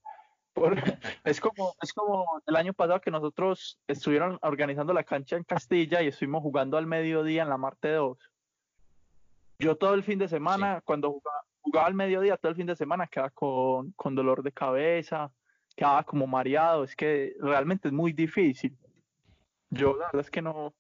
[1.25, 6.03] es como es como el año pasado que nosotros estuvieron organizando la cancha en Castilla
[6.03, 8.19] y estuvimos jugando al mediodía en la Marte 2.
[9.61, 11.43] Yo todo el fin de semana, cuando jugaba,
[11.75, 15.31] al mediodía, todo el fin de semana quedaba con, con dolor de cabeza,
[15.77, 18.77] quedaba como mareado, es que realmente es muy difícil.
[19.71, 20.75] Yo la verdad es que no,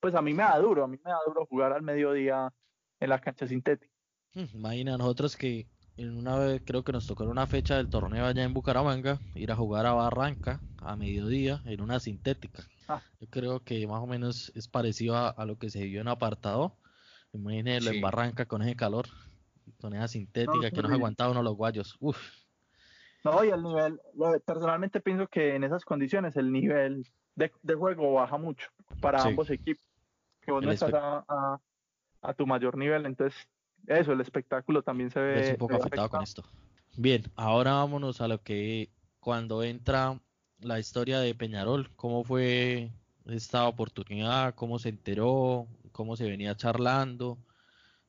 [0.00, 2.52] pues a mí me da duro, a mí me da duro jugar al mediodía
[3.00, 3.92] en la cancha sintética.
[4.34, 5.66] Hmm, imagina nosotros que
[5.96, 9.18] en una vez creo que nos tocó en una fecha del torneo allá en Bucaramanga
[9.34, 12.64] ir a jugar a Barranca a mediodía en una sintética.
[12.88, 13.02] Ah.
[13.18, 16.76] Yo creo que más o menos es parecido a, lo que se vio en apartado.
[17.32, 19.06] Imagínense en Barranca con ese calor,
[19.80, 21.96] con esa sintética que nos aguantaba uno los guayos.
[22.00, 22.18] Uf.
[23.24, 24.00] No, y el nivel,
[24.44, 28.68] personalmente pienso que en esas condiciones el nivel de, juego baja mucho
[29.00, 29.84] para ambos equipos.
[30.40, 31.58] Que vos no estás a,
[32.22, 33.48] a tu mayor nivel, entonces
[33.86, 35.40] eso, el espectáculo también se ve.
[35.40, 36.44] Es un poco afectado, con esto.
[36.96, 38.90] Bien, ahora vámonos a lo que
[39.20, 40.20] cuando entra
[40.60, 42.90] la historia de Peñarol, cómo fue
[43.26, 47.38] esta oportunidad, cómo se enteró, cómo se venía charlando,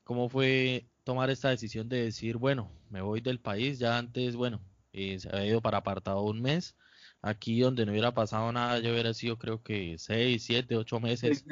[0.03, 4.59] cómo fue tomar esta decisión de decir, bueno, me voy del país, ya antes, bueno,
[4.91, 6.75] eh, se había ido para apartado un mes,
[7.21, 11.45] aquí donde no hubiera pasado nada, yo hubiera sido creo que seis, siete, ocho meses.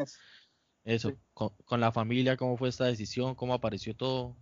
[0.84, 4.36] Eso, con, la familia, cómo fue esta decisión, cómo apareció todo.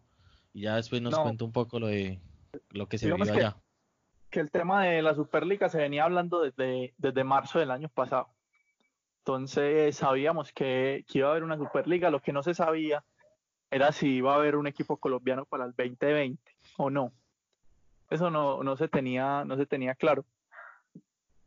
[0.51, 2.19] Y ya después nos cuenta un poco lo de
[2.71, 3.57] lo que se vivió allá.
[4.31, 8.33] Que el tema de la Superliga se venía hablando desde, desde marzo del año pasado.
[9.19, 12.09] Entonces sabíamos que, iba a haber una Superliga.
[12.09, 13.05] Lo que no se sabía
[13.73, 16.39] era si iba a haber un equipo colombiano para el 2020
[16.77, 17.11] o no.
[18.09, 20.25] Eso no, no, se, tenía, no se tenía claro.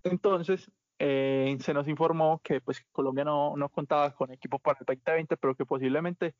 [0.02, 0.68] Entonces,
[0.98, 5.36] eh, se nos informó que pues Colombia no, no, contaba con equipo para el 2020,
[5.36, 6.34] pero que posiblemente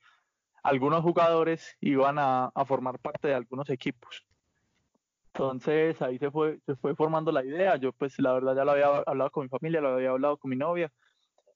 [0.64, 4.26] algunos jugadores iban a, a, formar parte de algunos equipos.
[5.34, 7.76] Entonces ahí se fue, se fue formando la idea.
[7.76, 10.48] Yo pues la verdad ya lo había hablado con mi familia, lo había hablado con
[10.48, 10.90] mi novia,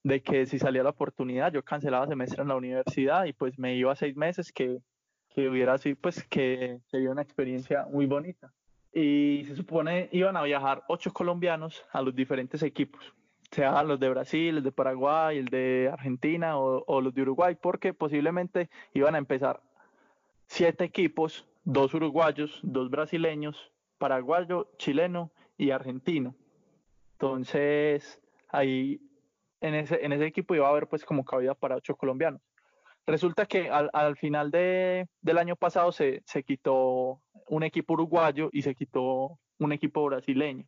[0.03, 3.77] de que si salía la oportunidad yo cancelaba semestre en la universidad y pues me
[3.77, 4.81] iba seis meses que,
[5.29, 8.53] que hubiera así pues que sería una experiencia muy bonita
[8.93, 13.15] y se supone iban a viajar ocho colombianos a los diferentes equipos,
[13.51, 17.95] sea los de Brasil, el de Paraguay, el de Argentina o, los de Uruguay, porque
[17.95, 19.61] posiblemente iban a empezar
[20.47, 26.35] siete equipos, dos uruguayos, dos brasileños, paraguayo, chileno y argentino.
[27.13, 29.01] Entonces, ahí
[29.61, 32.41] en ese, en ese equipo iba a haber pues como cabida para ocho colombianos.
[33.07, 38.51] Resulta que al, al final de, del año pasado se, se quitó un equipo uruguayo
[38.53, 40.67] y se quitó un equipo brasileño.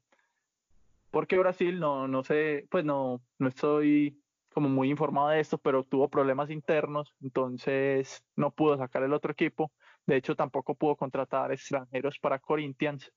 [1.11, 4.19] Porque Brasil no, no sé, pues no, no estoy
[4.53, 9.33] como muy informado de esto, pero tuvo problemas internos, entonces no pudo sacar el otro
[9.33, 9.73] equipo.
[10.07, 13.13] De hecho, tampoco pudo contratar extranjeros para Corinthians.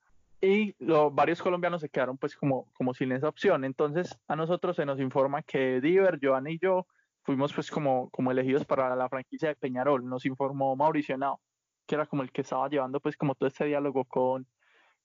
[0.46, 3.66] Y los, varios colombianos se quedaron pues como, como sin esa opción.
[3.66, 6.88] Entonces a nosotros se nos informa que Diver, Joan y yo
[7.24, 10.08] fuimos pues como, como elegidos para la franquicia de Peñarol.
[10.08, 11.40] Nos informó Mauricio Nao
[11.86, 14.48] que era como el que estaba llevando pues como todo este diálogo con,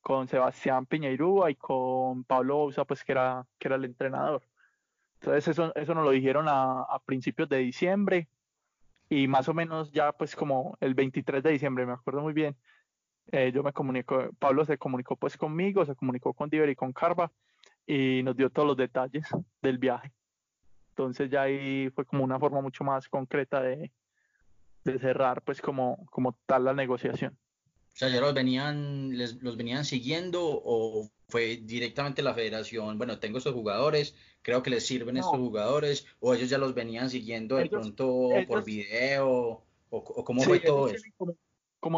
[0.01, 4.43] con Sebastián Piñeirúa y con Pablo Bouza, pues que era, que era el entrenador.
[5.21, 8.29] Entonces eso, eso nos lo dijeron a, a, principios de diciembre
[9.09, 12.57] y más o menos ya pues como el 23 de diciembre, me acuerdo muy bien,
[13.33, 16.93] eh, yo me comunico, Pablo se comunicó pues conmigo, se comunicó con Diver y con
[16.93, 17.31] Carva
[17.87, 19.27] y nos dio todos los detalles
[19.63, 20.13] del viaje.
[20.91, 23.91] Entonces ya ahí fue como una forma mucho más concreta de,
[24.85, 27.37] de cerrar pues como, como tal la negociación.
[27.93, 33.19] O sea, ya los venían, les, los venían siguiendo o fue directamente la federación, bueno,
[33.19, 37.57] tengo estos jugadores, creo que les sirven estos jugadores, o ellos ya los venían siguiendo
[37.57, 41.05] de pronto por video, o, cómo fue todo eso.
[41.17, 41.35] Como,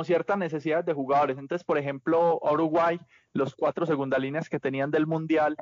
[0.04, 1.38] ciertas necesidades de jugadores.
[1.38, 3.00] Entonces, por ejemplo, Uruguay,
[3.32, 5.56] los cuatro segunda líneas que tenían del Mundial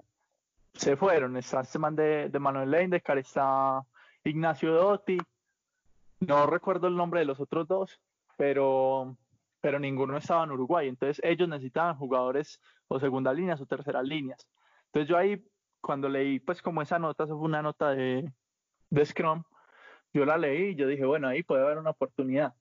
[0.74, 1.36] se fueron.
[1.36, 3.82] Está este man de, de Manuel Leindecar, está
[4.24, 5.18] Ignacio Dotti,
[6.20, 7.98] no recuerdo el nombre de los otros dos,
[8.36, 9.16] pero,
[9.60, 10.88] pero ninguno estaba en Uruguay.
[10.88, 14.46] Entonces ellos necesitaban jugadores o segunda líneas o terceras líneas.
[14.86, 15.42] Entonces yo ahí,
[15.80, 18.30] cuando leí pues como esa nota, eso fue una nota de,
[18.90, 19.42] de Scrum,
[20.12, 22.54] yo la leí y yo dije, bueno, ahí puede haber una oportunidad.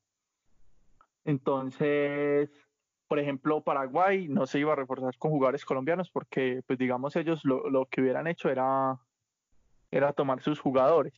[1.25, 2.49] Entonces,
[3.07, 7.41] por ejemplo, Paraguay no se iba a reforzar con jugadores colombianos porque, pues digamos, ellos
[7.43, 8.99] lo, lo que hubieran hecho era,
[9.91, 11.13] era tomar sus jugadores.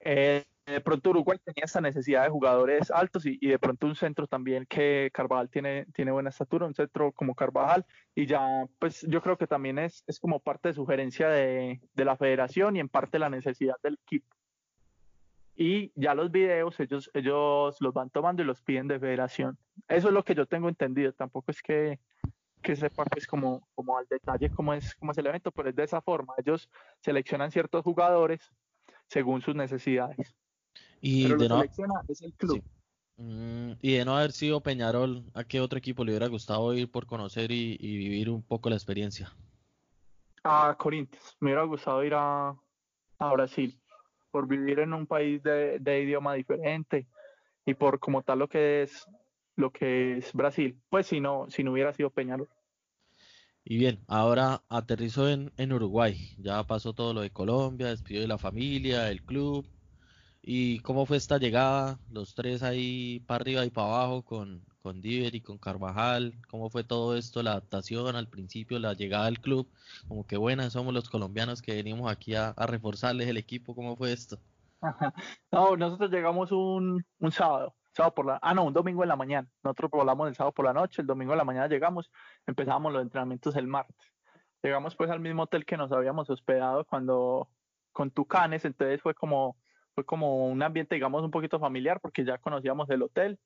[0.00, 4.26] Eh, de pronto Uruguay tenía esa necesidad de jugadores altos y, de pronto un centro
[4.26, 9.20] también que Carvajal tiene, tiene buena estatura, un centro como Carvajal y ya pues yo
[9.20, 12.88] creo que también es, es como parte de sugerencia de, de la federación y en
[12.88, 14.36] parte la necesidad del equipo.
[15.62, 19.58] Y ya los videos ellos, ellos los van tomando y los piden de federación.
[19.88, 22.00] Eso es lo que yo tengo entendido, tampoco es que,
[22.62, 25.76] que sepa pues como, como al detalle cómo es, cómo es el evento, pero es
[25.76, 26.32] de esa forma.
[26.38, 26.70] Ellos
[27.02, 28.50] seleccionan ciertos jugadores
[29.06, 30.34] según sus necesidades.
[31.02, 31.62] Y de no,
[33.18, 36.90] mm, y de no haber sido Peñarol, ¿a qué otro equipo le hubiera gustado ir
[36.90, 39.30] por conocer y, vivir un poco la experiencia?
[40.42, 42.56] A Corinthians, me hubiera gustado ir a,
[43.18, 43.79] Brasil,
[44.30, 47.06] por vivir en un país de, idioma diferente
[47.66, 49.06] y por como tal lo que es
[49.56, 52.48] lo que es Brasil, pues si no, si no hubiera sido Peñarol.
[53.62, 58.28] Y bien, ahora aterrizo en, en Uruguay, ya pasó todo lo de Colombia, despidió de
[58.28, 59.66] la familia, el club,
[60.42, 61.98] ¿Y cómo fue esta llegada?
[62.10, 66.34] Los tres ahí para arriba y para abajo con, con Diver y con Carvajal.
[66.48, 67.42] ¿Cómo fue todo esto?
[67.42, 69.68] La adaptación al principio, la llegada al club.
[70.08, 73.74] Como que buenas somos los colombianos que venimos aquí a, reforzarles el equipo.
[73.74, 74.38] ¿Cómo fue esto?
[75.52, 77.74] No, nosotros llegamos un, sábado.
[77.92, 79.48] Sábado por la, ah, no, un domingo en la mañana.
[79.62, 82.10] Nosotros volamos el sábado por la noche, el domingo en la mañana llegamos,
[82.46, 83.96] empezamos los entrenamientos el martes.
[84.62, 87.48] Llegamos pues al mismo hotel que nos habíamos hospedado cuando
[87.92, 89.56] con Tucanes, entonces fue como
[89.94, 93.38] fue como un ambiente, digamos, un poquito familiar porque ya conocíamos el hotel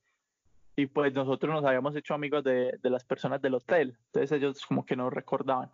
[0.76, 4.64] y pues nosotros nos habíamos hecho amigos de, de las personas del hotel, entonces ellos
[4.66, 5.70] como que nos recordaban.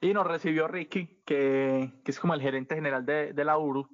[0.00, 3.88] Y nos recibió Ricky, que, que es como el gerente general de, de la URU,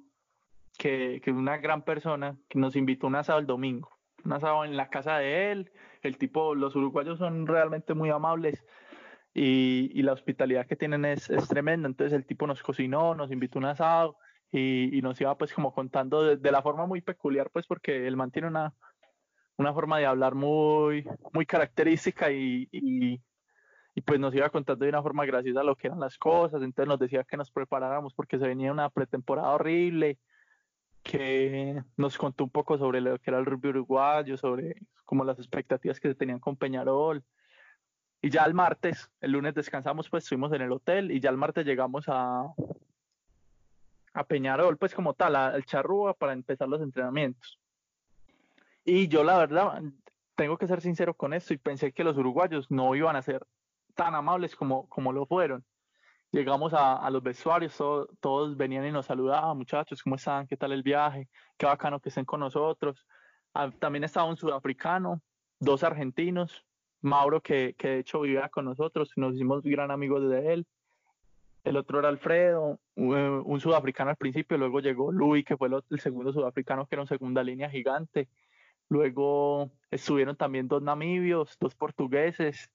[0.77, 3.89] que, que, es una gran persona, que nos invitó un asado el domingo,
[4.25, 8.65] un asado en la casa de él, el tipo, los uruguayos son realmente muy amables
[9.33, 13.31] y, y la hospitalidad que tienen es, es tremenda, entonces el tipo nos cocinó, nos
[13.31, 14.17] invitó un asado,
[14.51, 18.49] y, nos iba pues como contando de, la forma muy peculiar pues porque él mantiene
[18.49, 18.73] una,
[19.61, 23.21] una forma de hablar muy, muy característica y, y,
[24.05, 26.99] pues nos iba contando de una forma graciosa lo que eran las cosas, entonces nos
[26.99, 30.17] decía que nos preparáramos porque se venía una pretemporada horrible,
[31.03, 35.37] que nos contó un poco sobre lo que era el rugby uruguayo, sobre como las
[35.39, 37.23] expectativas que se tenían con Peñarol.
[38.21, 41.37] Y ya el martes, el lunes descansamos, pues estuvimos en el hotel y ya el
[41.37, 42.53] martes llegamos a,
[44.13, 47.60] a Peñarol, pues como tal, al Charrúa para empezar los entrenamientos.
[48.83, 49.81] Y yo la verdad,
[50.35, 53.45] tengo que ser sincero con esto y pensé que los uruguayos no iban a ser
[53.95, 55.63] tan amables como, como lo fueron.
[56.31, 60.47] Llegamos a, los vestuarios, todos venían y nos saludaban, muchachos, ¿cómo están?
[60.47, 61.27] ¿Qué tal el viaje?
[61.57, 63.05] Qué bacano que estén con nosotros.
[63.53, 65.21] Ah, también estaba un sudafricano,
[65.59, 66.65] dos argentinos,
[67.01, 70.67] Mauro que, que de hecho vivía con nosotros, nos hicimos gran amigos de él
[71.63, 76.33] el otro era Alfredo, un, sudafricano al principio, luego llegó Luis, que fue el, segundo
[76.33, 78.29] sudafricano, que era un segunda línea gigante.
[78.91, 82.69] Luego estuvieron también dos namibios, dos portugueses.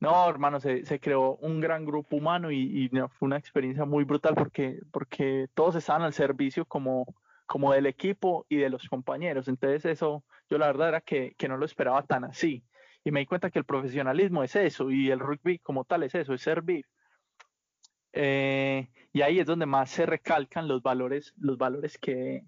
[0.00, 4.82] No, hermano, se, creó un gran grupo humano y, fue una experiencia muy brutal porque,
[4.92, 7.06] porque todos estaban al servicio como,
[7.46, 9.48] como del equipo y de los compañeros.
[9.48, 12.62] Entonces eso, yo la verdad era que, que no lo esperaba tan así.
[13.02, 16.14] Y me di cuenta que el profesionalismo es eso y el rugby como tal es
[16.14, 16.84] eso, es servir.
[18.12, 22.44] Eh, y ahí es donde más se recalcan los valores, los valores que,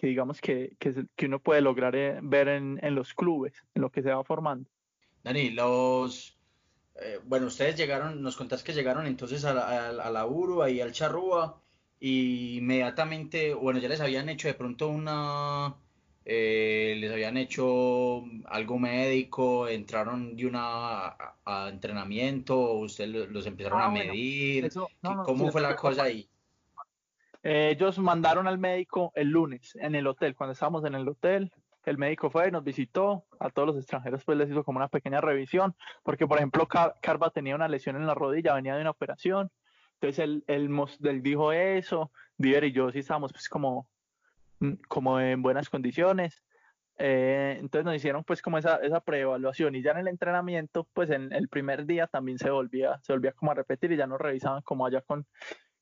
[0.00, 3.90] que digamos que, que, uno puede lograr eh, ver en, en, los clubes, en lo
[3.90, 4.66] que se va formando.
[5.22, 6.38] Dani, los,
[6.94, 10.80] eh, bueno, ustedes llegaron, nos contás que llegaron entonces a la, a, la Uru, ahí
[10.80, 11.60] al Charrúa,
[12.00, 15.76] y inmediatamente, bueno, ya les habían hecho de pronto una,
[16.24, 23.84] eh, les habían hecho algo médico, entraron de una a, entrenamiento, ustedes los empezaron a
[23.84, 24.70] ah, medir,
[25.26, 26.26] ¿cómo fue la cosa ahí?
[27.42, 31.50] Eh, ellos mandaron al médico el lunes en el hotel, cuando estábamos en el hotel,
[31.86, 35.20] el médico fue, nos visitó, a todos los extranjeros pues les hizo como una pequeña
[35.20, 39.50] revisión, porque por ejemplo Carva tenía una lesión en la rodilla, venía de una operación,
[39.94, 43.88] entonces él, él, dijo eso, Diver y yo sí estábamos pues como,
[44.60, 46.42] mm, como en buenas condiciones,
[46.96, 49.74] eh, entonces nos hicieron pues como esa, esa preevaluación.
[49.74, 53.32] Y ya en el entrenamiento pues en el primer día también se volvía, se volvía
[53.32, 55.26] como a repetir y ya nos revisaban como allá con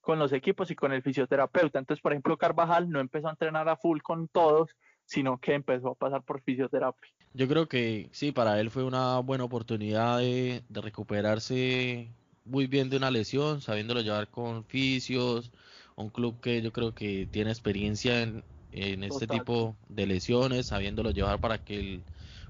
[0.09, 1.79] con los equipos y con el fisioterapeuta.
[1.79, 4.71] Entonces, por ejemplo, Carvajal no empezó a entrenar a full con todos,
[5.05, 7.11] sino que empezó a pasar por fisioterapia.
[7.35, 12.09] Yo creo que sí, para él fue una buena oportunidad de, recuperarse
[12.47, 15.53] muy bien de una lesión, sabiéndolo llevar con fisios,
[15.95, 18.43] un club que yo creo que tiene experiencia en,
[18.73, 22.03] este tipo de lesiones, sabiéndolo llevar para que el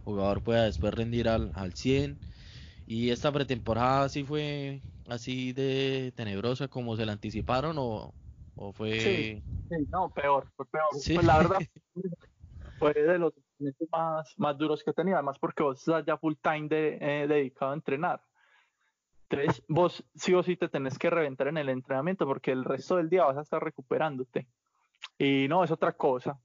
[0.04, 2.18] jugador pueda después rendir al, al 100
[2.90, 4.80] y esta pretemporada sí fue
[5.10, 8.14] así de tenebrosa como se la anticiparon o,
[8.72, 8.98] fue...
[8.98, 9.42] Sí,
[9.90, 10.86] no, peor, fue peor.
[10.92, 11.58] Pues la verdad
[12.78, 13.34] fue de los
[13.92, 17.72] más, más duros que tenía, además porque vos estás ya full time de, eh, dedicado
[17.72, 18.22] a entrenar.
[19.28, 22.96] Entonces vos sí o sí te tenés que reventar en el entrenamiento porque el resto
[22.96, 24.48] del día vas a estar recuperándote.
[25.18, 26.40] Y no, es otra cosa,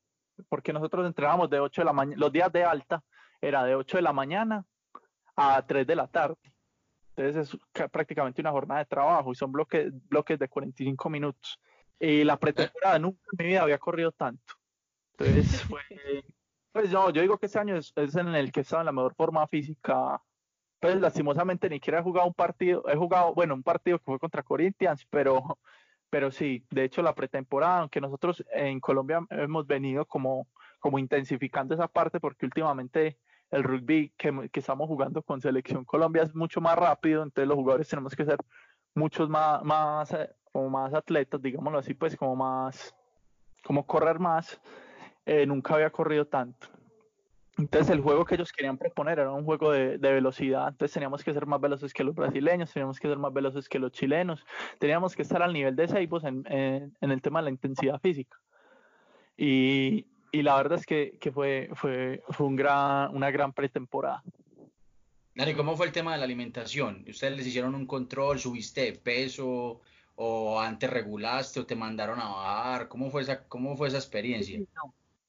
[0.49, 3.01] porque nosotros entrenábamos de 8 de la mañana, los días de alta
[3.39, 4.65] era de 8 de la mañana
[5.35, 6.37] a 3 de la tarde.
[7.15, 11.59] Entonces es prácticamente una jornada de trabajo y son bloques, bloques de 45 minutos.
[11.99, 14.55] Y la pretemporada nunca en mi vida había corrido tanto.
[15.17, 15.81] Entonces fue,
[16.71, 19.15] pues no, yo digo que ese año es, en el que estaba en la mejor
[19.15, 20.21] forma física.
[20.79, 24.19] Pues lastimosamente ni siquiera he jugado un partido, he jugado, bueno, un partido que fue
[24.19, 25.57] contra Corinthians, pero,
[26.09, 30.47] pero sí, de hecho la pretemporada, aunque nosotros en Colombia hemos venido como,
[30.79, 33.17] como intensificando esa parte porque últimamente
[33.53, 37.87] el rugby que, estamos jugando con Selección Colombia es mucho más rápido, entonces los jugadores
[37.87, 38.37] tenemos que ser
[38.95, 42.95] muchos más, más, eh, como más atletas, digámoslo así, pues como más,
[43.63, 44.59] como correr más.
[45.25, 46.67] Eh, nunca había corrido tanto.
[47.57, 51.33] Entonces el juego que ellos querían proponer era un juego de, velocidad, entonces teníamos que
[51.33, 54.43] ser más veloces que los brasileños, teníamos que ser más veloces que los chilenos,
[54.79, 58.01] teníamos que estar al nivel de Seibos en, en, en el tema de la intensidad
[58.01, 58.39] física.
[59.37, 64.23] Y, y la verdad es que, que fue, fue, fue un gran, una gran pretemporada.
[65.35, 67.05] Dani, ¿cómo fue el tema de la alimentación?
[67.07, 68.39] ¿Ustedes les hicieron un control?
[68.39, 69.81] ¿Subiste de peso?
[70.15, 72.87] ¿O antes regulaste o te mandaron a bajar?
[72.87, 74.59] ¿Cómo fue esa, cómo fue esa experiencia?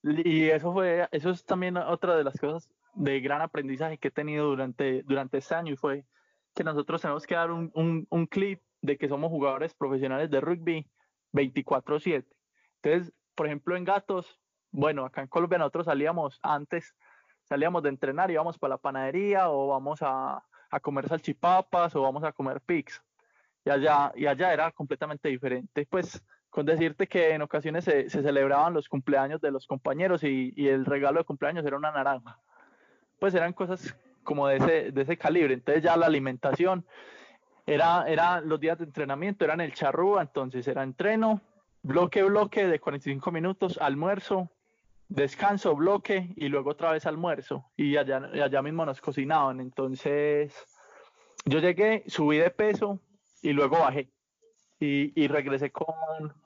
[0.03, 4.11] Y eso fue, eso es también otra de las cosas de gran aprendizaje que he
[4.11, 6.07] tenido durante, durante este año y fue
[6.55, 10.41] que nosotros tenemos que dar un, un, un clip de que somos jugadores profesionales de
[10.41, 10.87] rugby
[11.35, 12.25] 24/7.
[12.83, 14.39] Entonces, por ejemplo, en Gatos
[14.75, 16.97] bueno, acá en Colombia nosotros salíamos antes,
[17.45, 22.25] salíamos de entrenar, íbamos para la panadería o vamos a, a comer salchipapas o vamos
[22.25, 23.01] a comer pigs.
[23.65, 25.87] Y allá, y allá era completamente diferente.
[25.89, 26.21] Pues
[26.51, 30.67] con decirte que en ocasiones se, se celebraban los cumpleaños de los compañeros y, y,
[30.67, 32.41] el regalo de cumpleaños era una naranja.
[33.21, 35.55] Pues eran cosas como de ese, de ese calibre.
[35.55, 36.85] Entonces ya la alimentación
[37.65, 41.41] era, era los días de entrenamiento, eran el charrúa, entonces era entreno,
[41.83, 44.51] bloque, bloque de 45 minutos, almuerzo,
[45.09, 47.71] descanso, bloque y luego otra vez almuerzo.
[47.77, 49.61] Y allá, allá mismo nos cocinaban.
[49.61, 50.55] Entonces,
[51.45, 53.01] yo llegué, subí de peso
[53.43, 54.11] y luego bajé.
[54.81, 55.95] Y, y regresé con,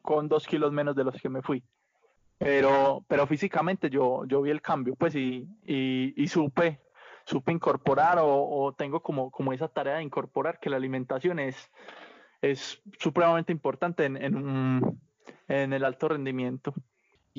[0.03, 1.65] con, dos kilos menos de los que me fui.
[2.37, 6.81] Pero, pero físicamente yo, yo vi el cambio, pues, y, y, y supe,
[7.25, 11.71] supe incorporar o, o, tengo como, como esa tarea de incorporar que la alimentación es,
[12.41, 15.01] es supremamente importante en, en,
[15.49, 16.75] en el alto rendimiento.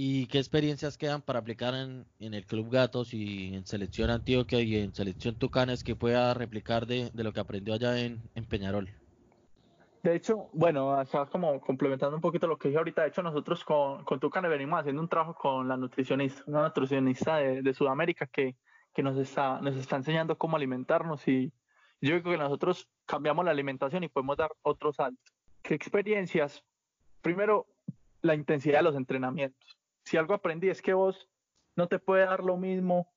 [0.01, 4.77] ¿Y qué experiencias quedan para aplicar en, el Club Gatos y en Selección Antioquia y
[4.77, 8.87] en Selección Tucanes que pueda replicar de, lo que aprendió allá en, Peñarol?
[10.01, 13.65] De hecho, bueno, acá como complementando un poquito lo que dije ahorita, de hecho nosotros
[13.65, 18.55] con, con Tucanes venimos haciendo un trabajo con la nutricionista, una nutricionista de, Sudamérica que,
[18.93, 21.51] que, nos, está, nos está enseñando cómo alimentarnos y
[21.99, 25.33] yo creo que nosotros cambiamos la alimentación y podemos dar otros saltos.
[25.61, 26.63] ¿Qué experiencias?
[27.21, 27.67] Primero,
[28.21, 29.78] la intensidad de los entrenamientos
[30.09, 31.29] si algo aprendí es que vos
[31.75, 33.13] no te puede dar lo mismo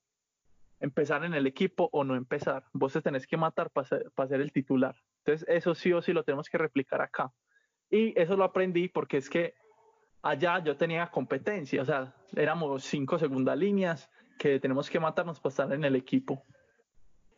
[0.79, 2.65] empezar en el equipo o no empezar.
[2.71, 3.87] Vos te tenés que matar para
[4.27, 4.95] ser, el titular.
[5.25, 7.33] Entonces, eso sí o sí lo tenemos que replicar acá.
[7.89, 9.55] Y eso lo aprendí porque es que
[10.21, 15.49] allá yo tenía competencia, o sea, éramos cinco segundas líneas que tenemos que matarnos para
[15.49, 16.45] estar en el equipo.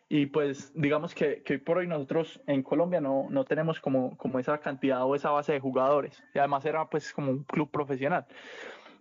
[0.09, 4.37] Y pues digamos que, que por hoy nosotros en Colombia no, no tenemos como, como
[4.37, 6.21] esa cantidad o esa base de jugadores.
[6.33, 8.27] Y además era pues como un club profesional.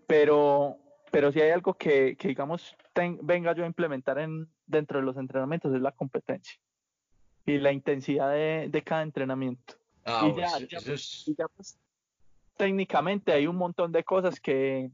[0.06, 0.78] Pero,
[1.10, 2.76] pero si hay algo que, que digamos
[3.22, 6.58] venga yo a implementar en, dentro de los entrenamientos es la competencia
[7.46, 9.74] y la intensidad de, de cada entrenamiento.
[10.04, 10.48] Ah, y, ya,
[10.84, 11.78] pues, ya, pues,
[12.56, 14.90] técnicamente hay un montón de cosas que,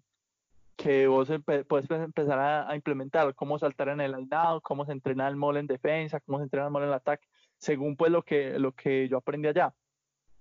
[0.77, 1.29] que vos
[1.69, 4.29] puedes empezar a, implementar, cómo saltar en el line
[4.63, 7.27] cómo se entrena el mole en defensa, cómo se entrena el mole en el ataque,
[7.59, 9.75] según pues lo que, lo que yo aprendí allá.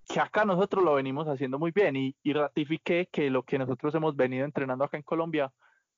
[0.10, 3.93] Que acá nosotros lo venimos haciendo muy bien y, y ratifiqué que lo que nosotros
[3.93, 5.53] hemos venido entrenando acá en Colombia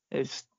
[0.10, 0.50] es,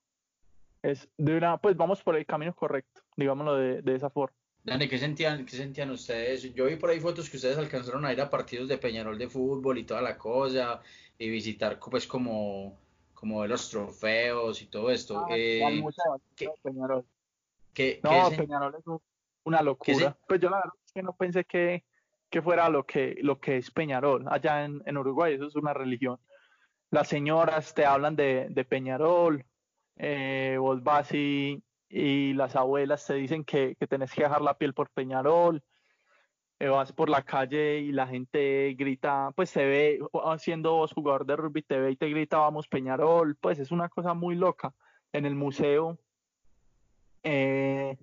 [0.80, 4.34] es de una, pues vamos por el camino correcto, digámoslo de, de esa forma.
[4.64, 6.54] Dani, ¿qué sentían, ¿qué sentían ustedes?
[6.54, 9.28] Yo vi por ahí fotos que ustedes alcanzaron a ir a partidos de Peñarol de
[9.28, 10.80] fútbol y toda la cosa,
[11.18, 12.78] y visitar pues como,
[13.12, 15.26] como los trofeos y todo esto.
[15.28, 15.84] Ah, eh,
[16.34, 17.04] ¿qué, Peñarol.
[18.02, 18.84] no, Peñarol es
[19.44, 20.16] una locura.
[20.26, 21.84] Pues yo la verdad es que no pensé que,
[22.32, 24.24] que fuera lo que, lo que es Peñarol.
[24.28, 26.18] Allá en, en Uruguay eso es una religión.
[26.90, 29.44] Las señoras te hablan de, de Peñarol,
[29.96, 31.62] eh, vos vas y
[31.92, 35.62] y las abuelas te dicen que, que tenés que dejar la piel por Peñarol,
[36.58, 40.00] eh, vas por la calle y la gente grita, pues se ve,
[40.38, 43.90] siendo vos jugador de rugby, te ve y te grita, vamos Peñarol, pues es una
[43.90, 44.74] cosa muy loca.
[45.12, 45.98] En el museo
[47.24, 47.98] eh,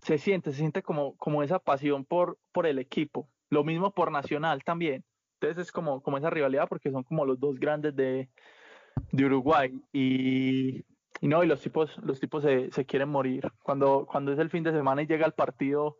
[0.00, 4.10] se siente, se siente como, como esa pasión por, por el equipo, lo mismo por
[4.10, 5.04] Nacional también.
[5.40, 8.28] Entonces es como, como esa rivalidad porque son como los dos grandes de,
[9.12, 10.84] de Uruguay y
[11.20, 13.50] y no, y los tipos, los tipos se, se, quieren morir.
[13.62, 15.98] Cuando, cuando es el fin de semana y llega el partido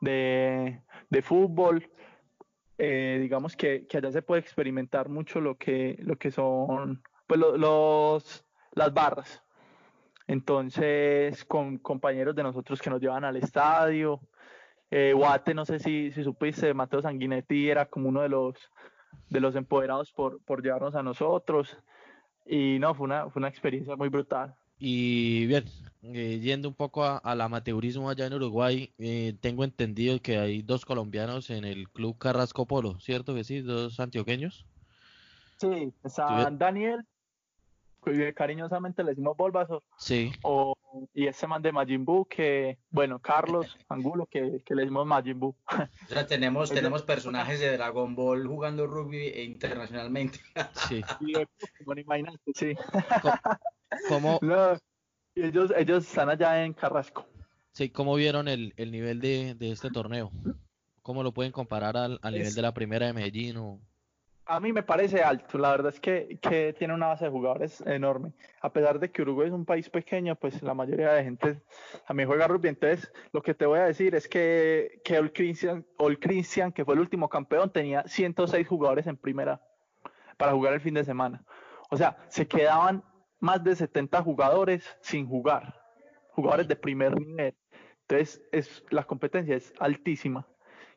[0.00, 0.80] de,
[1.10, 1.90] de fútbol,
[2.78, 7.40] eh, digamos que, que, allá se puede experimentar mucho lo que, lo que son pues,
[7.40, 9.42] los, las barras.
[10.26, 14.20] Entonces, con compañeros de nosotros que nos llevan al estadio,
[14.96, 18.54] eh, Guate, no sé si, si supiste, Mateo Sanguinetti era como uno de los,
[19.28, 21.76] de los empoderados por, por llevarnos a nosotros.
[22.46, 24.54] Y no, fue una, fue una experiencia muy brutal.
[24.78, 25.64] Y bien,
[26.02, 30.84] eh, yendo un poco al amateurismo allá en Uruguay, eh, tengo entendido que hay dos
[30.84, 33.62] colombianos en el club Carrasco Polo, ¿cierto que sí?
[33.62, 34.64] Dos antioqueños.
[35.56, 37.04] Sí, está Daniel,
[38.34, 39.82] cariñosamente le decimos Bulbasaur.
[39.98, 40.32] Sí.
[40.42, 40.74] O,
[41.12, 45.38] y ese man de Majin Buu, que, bueno, Carlos Angulo, que, que le decimos Majin
[45.38, 45.56] Buu.
[45.66, 50.40] O sea, tenemos, tenemos personajes de Dragon Ball jugando rugby internacionalmente.
[50.88, 51.02] Sí.
[51.84, 52.74] bueno, imagínate, sí.
[54.08, 54.38] ¿Cómo?
[55.34, 57.26] ellos, ellos están allá en Carrasco.
[57.72, 60.30] Sí, ¿cómo vieron el, el nivel de, de, este torneo?
[61.02, 63.56] ¿Cómo lo pueden comparar al, al nivel de la primera de Medellín?
[63.56, 63.80] O...
[64.46, 67.80] A mí me parece alto, la verdad es que, que, tiene una base de jugadores
[67.86, 68.34] enorme.
[68.60, 71.62] A pesar de que Uruguay es un país pequeño, pues la mayoría de gente
[72.06, 72.68] también juega rugby.
[72.68, 75.32] Entonces, lo que te voy a decir es que, que All
[76.20, 79.62] Christian, que fue el último campeón, tenía 106 jugadores en primera
[80.36, 81.42] para jugar el fin de semana.
[81.88, 83.02] O sea, se quedaban
[83.40, 85.80] más de 70 jugadores sin jugar,
[86.32, 87.54] jugadores de primer nivel.
[88.02, 90.46] Entonces, es, la competencia es altísima.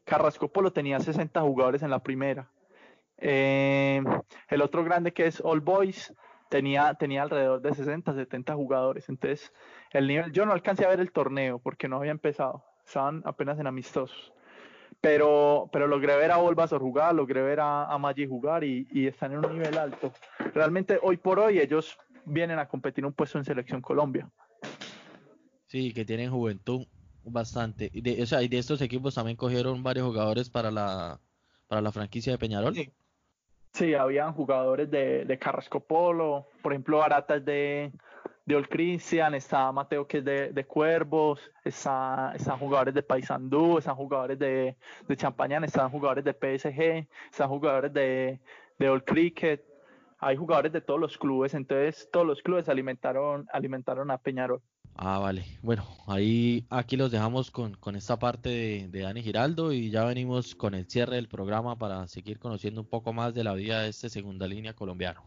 [0.04, 2.50] Carrasco Polo tenía 60 jugadores en la primera.
[3.20, 4.03] Eh,
[4.49, 6.13] el otro grande que es All Boys
[6.49, 9.09] tenía, tenía alrededor de 60, 70 jugadores.
[9.09, 9.51] Entonces,
[9.91, 13.59] el nivel, yo no alcancé a ver el torneo porque no había empezado, estaban apenas
[13.59, 14.34] en amistosos.
[14.99, 19.05] Pero, pero logré ver a Olvasor jugar, logré ver a, a Maggi jugar y, y
[19.05, 20.11] están en un nivel alto.
[20.55, 24.30] Realmente hoy por hoy ellos vienen a competir un puesto en Selección Colombia.
[25.68, 26.88] Sí, que tienen juventud
[27.24, 27.89] bastante.
[27.93, 31.20] Y de, o sea, y de estos equipos también cogieron varios jugadores para la,
[31.68, 32.74] para la franquicia de Peñarol.
[32.74, 32.91] Sí,
[33.78, 37.92] sí habían jugadores de, de Carrasco Polo, por ejemplo, Aratas de,
[38.46, 43.96] de Old Christian, está Mateo que es de, Cuervos, está, están jugadores de Paysandú, están
[43.96, 44.76] jugadores de,
[45.08, 48.40] de Champañán, están jugadores de PSG, están jugadores de,
[48.80, 49.64] de Old Cricket
[50.20, 54.62] hay jugadores de todos los clubes, entonces todos los clubes alimentaron, alimentaron a Peñarol.
[55.00, 55.45] Ah, vale.
[55.62, 60.04] Bueno, ahí aquí los dejamos con, con esta parte de, de, Dani Giraldo y ya
[60.06, 63.82] venimos con el cierre del programa para seguir conociendo un poco más de la vida
[63.84, 65.24] de este segunda línea colombiano.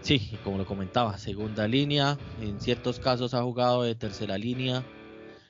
[0.00, 4.84] Sí, como lo comentaba, segunda línea, en ciertos casos ha jugado de tercera línea.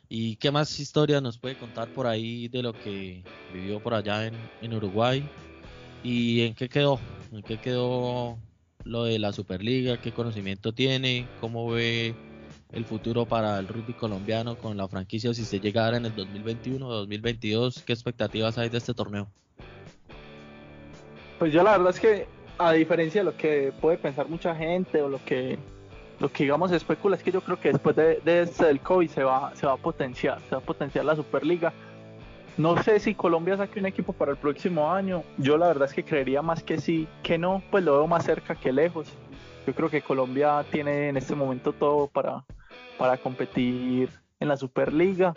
[0.09, 4.27] ¿Y qué más historia nos puede contar por ahí de lo que vivió por allá
[4.27, 5.29] en, en Uruguay?
[6.05, 7.01] ¿Y en qué quedó?
[7.33, 8.39] ¿En qué quedó
[8.85, 10.01] lo de la Superliga?
[10.01, 11.27] ¿Qué conocimiento tiene?
[11.41, 12.15] ¿Cómo ve
[12.73, 16.07] el futuro para el rugby colombiano con la franquicia si se llega a dar en
[16.07, 17.83] el 2021 o 2022?
[17.83, 19.29] ¿Qué expectativas hay de este torneo?
[21.41, 22.27] Pues yo la verdad es que
[22.59, 25.59] a diferencia de lo que puede pensar mucha gente o lo que
[26.19, 29.09] lo que digamos especula es que yo creo que después de, de este del COVID
[29.09, 31.73] se va, se va a potenciar, se va a potenciar la Superliga.
[32.57, 35.25] No sé si Colombia saque un equipo para el próximo año.
[35.37, 38.25] Yo la verdad es que creería más que sí, que no, pues lo veo más
[38.25, 39.13] cerca que lejos.
[39.67, 42.45] Yo creo que Colombia tiene en este momento todo para,
[42.97, 44.09] para competir
[44.41, 45.35] en la Superliga.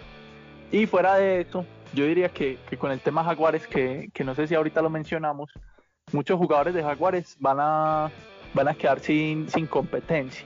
[0.71, 4.33] Y fuera de eso, yo diría que, que con el tema Jaguares, que, que no
[4.33, 5.51] sé si ahorita lo mencionamos,
[6.13, 8.11] muchos jugadores de Jaguares van a,
[8.53, 10.45] van a quedar sin, sin competencia.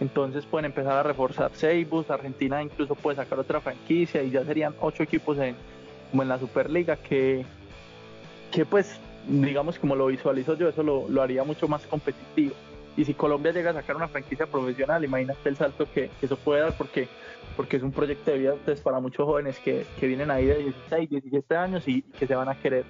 [0.00, 4.74] Entonces pueden empezar a reforzar Seibus, Argentina incluso puede sacar otra franquicia y ya serían
[4.80, 5.56] ocho equipos en,
[6.10, 7.44] como en la Superliga que,
[8.52, 12.54] que pues digamos como lo visualizo yo, eso lo, lo, haría mucho más competitivo.
[12.96, 16.62] Y si Colombia llega a sacar una franquicia profesional, imagínate el salto que, eso puede
[16.62, 17.08] dar porque,
[17.56, 20.58] porque es un proyecto de vida entonces, para muchos jóvenes que, que vienen ahí de
[20.58, 22.84] 16, 17 años y que se van a querer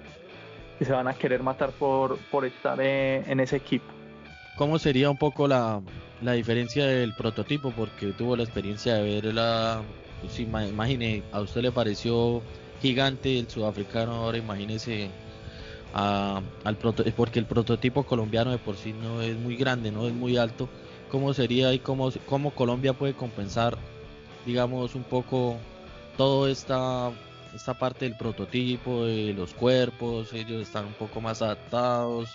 [0.77, 3.96] que se van a querer matar por, por estar en, en ese equipo.
[4.57, 5.81] ¿Cómo sería un poco la,
[6.21, 7.71] la diferencia del prototipo?
[7.71, 9.83] Porque tuvo la experiencia de ver la.
[10.21, 12.41] Pues, imagine, a usted le pareció
[12.81, 15.09] gigante el sudafricano, ahora imagínese
[15.93, 16.77] al
[17.15, 20.67] porque el prototipo colombiano de por sí no es muy grande, no es muy alto.
[21.09, 23.77] ¿Cómo sería y cómo, cómo Colombia puede compensar,
[24.45, 25.57] digamos, un poco
[26.17, 27.11] toda esta,
[27.55, 30.33] esta parte del prototipo, de los cuerpos?
[30.33, 32.29] Ellos están un poco más adaptados.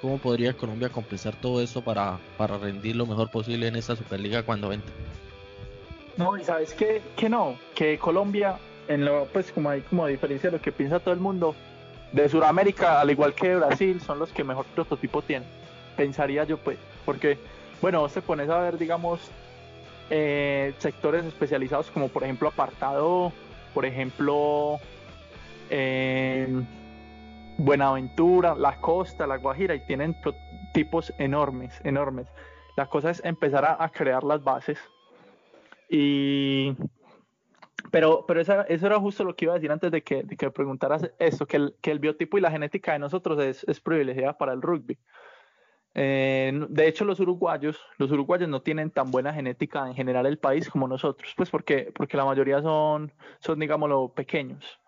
[0.00, 4.42] ¿Cómo podría Colombia compensar todo eso para, para rendir lo mejor posible en esta Superliga
[4.42, 4.92] cuando entre?
[6.16, 10.50] No, y sabes que, que no, que Colombia, en lo, pues como hay como diferencia
[10.50, 11.54] de lo que piensa todo el mundo,
[12.12, 15.48] de Sudamérica, al igual que Brasil, son los que mejor prototipo tienen.
[15.96, 17.38] Pensaría yo, pues, porque,
[17.80, 19.20] bueno, vos te pones a ver, digamos,
[20.08, 23.32] eh, sectores especializados como por ejemplo apartado,
[23.72, 24.80] por ejemplo,
[25.68, 26.48] eh,
[27.64, 30.16] Buenaventura, La Costa, La Guajira, y tienen
[30.72, 32.26] tipos enormes, enormes.
[32.76, 34.78] La cosa es empezar a, crear las bases.
[35.88, 36.74] Y
[37.90, 40.36] pero, pero esa, eso era justo lo que iba a decir antes de que, de
[40.36, 44.52] que preguntaras esto, que el, biotipo y la genética de nosotros es, es privilegiada para
[44.52, 44.96] el rugby.
[45.94, 50.38] Eh, de hecho, los uruguayos, los uruguayos no tienen tan buena genética en general el
[50.38, 54.79] país como nosotros, pues porque, porque la mayoría son, son digámoslo, pequeños.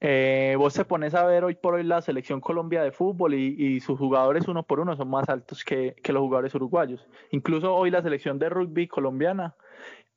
[0.00, 3.54] Eh, vos te pones a ver hoy por hoy la selección Colombia de fútbol y,
[3.58, 7.06] y, sus jugadores uno por uno son más altos que, que los jugadores uruguayos.
[7.30, 9.54] Incluso hoy la selección de rugby colombiana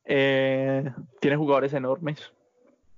[0.03, 2.33] eh, tiene jugadores enormes.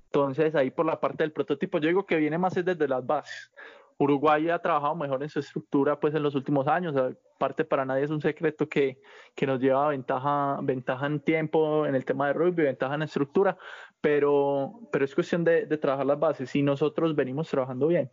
[0.05, 3.51] Entonces, ahí por la parte del prototipo, yo digo que viene más desde las bases.
[3.97, 6.95] Uruguay ha trabajado mejor en su estructura pues en los últimos años.
[6.95, 9.01] Aparte, para nadie es un secreto que,
[9.36, 13.57] que nos lleva ventaja, ventaja en tiempo en el tema de rugby, ventaja en estructura,
[14.02, 18.10] pero, pero es cuestión de, trabajar las bases y nosotros venimos trabajando bien.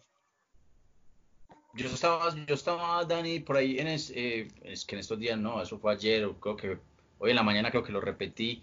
[1.74, 5.38] Yo estaba, yo estaba Dani, por ahí, en es, eh, es que en estos días
[5.38, 6.78] no, eso fue ayer, creo que
[7.18, 8.62] hoy en la mañana creo que lo repetí,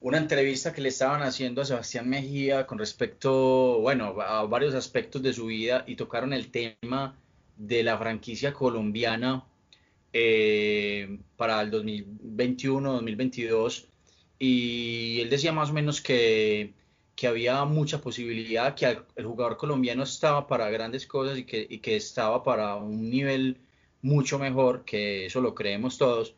[0.00, 5.22] una entrevista que le estaban haciendo a Sebastián Mejía con respecto, bueno, a varios aspectos
[5.22, 7.16] de su vida y tocaron el tema
[7.56, 9.44] de la franquicia colombiana
[10.12, 13.91] eh, para el 2021-2022
[14.44, 16.74] y él decía más o menos que,
[17.14, 21.78] que, había mucha posibilidad, que el jugador colombiano estaba para grandes cosas y que, y
[21.78, 23.60] que estaba para un nivel
[24.00, 26.34] mucho mejor, que eso lo creemos todos,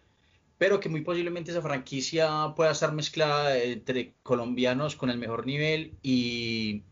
[0.58, 5.94] pero que muy posiblemente esa franquicia pueda estar mezclada entre colombianos con el mejor nivel
[6.02, 6.82] y,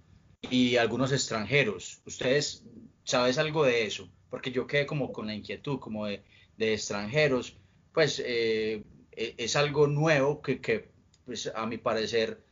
[0.50, 2.00] y algunos extranjeros.
[2.06, 2.64] ¿Ustedes
[3.04, 4.08] sabes algo de eso?
[4.30, 6.22] Porque yo quedé como con la inquietud, como de,
[6.56, 7.58] de extranjeros,
[7.92, 8.82] pues eh,
[9.12, 10.91] e, es algo nuevo que, que
[11.32, 12.44] pues, a mi parecer,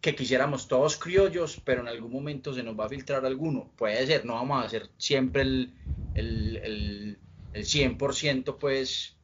[0.00, 3.72] que quisiéramos todos criollos, pero en algún momento se nos va a filtrar alguno.
[3.76, 5.74] Puede ser, no vamos a hacer siempre el,
[6.14, 7.18] el, el,
[7.52, 9.16] el 100%, pues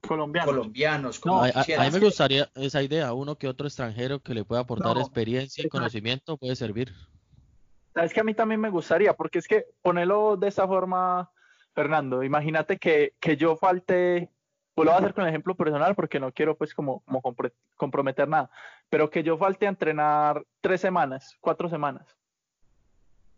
[0.00, 0.54] colombianos.
[0.54, 4.44] colombianos no, a, a, mí me gustaría esa idea, uno que otro extranjero que le
[4.44, 6.92] pueda aportar no, experiencia y conocimiento puede servir.
[7.94, 11.32] Sabes que a mí también me gustaría, porque es que ponerlo de esa forma,
[11.74, 14.30] Fernando, imagínate que, que yo falte,
[14.74, 17.02] pues lo voy a hacer con ejemplo personal porque no quiero pues como,
[17.76, 18.50] comprometer nada,
[18.88, 22.16] pero que yo falte a entrenar tres semanas, cuatro semanas,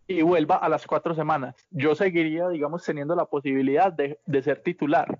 [0.06, 5.18] y vuelva a las cuatro semanas, yo seguiría, digamos, teniendo la posibilidad de, ser titular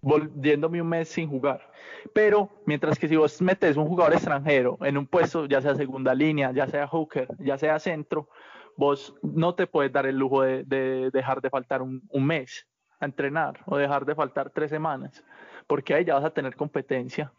[0.00, 1.70] volviéndome un mes sin jugar.
[2.12, 6.14] Pero mientras que si vos metes un jugador extranjero en un puesto, ya sea segunda
[6.14, 8.28] línea, ya sea hooker, ya sea centro,
[8.76, 12.66] vos no te puedes dar el lujo de, de dejar de faltar un, mes.
[13.04, 15.24] A entrenar o dejar de faltar tres semanas,
[15.66, 17.32] porque ahí ya vas a tener competencia.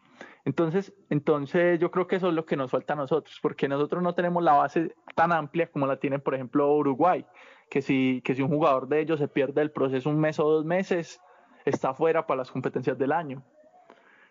[0.45, 4.03] Entonces, entonces yo creo que eso es lo que nos falta a nosotros, porque nosotros
[4.03, 7.25] no tenemos la base tan amplia como la tienen, por ejemplo, Uruguay,
[7.69, 10.49] que si, que si un jugador de ellos se pierde el proceso un mes o
[10.49, 11.19] dos meses,
[11.65, 13.43] está fuera para las competencias del año.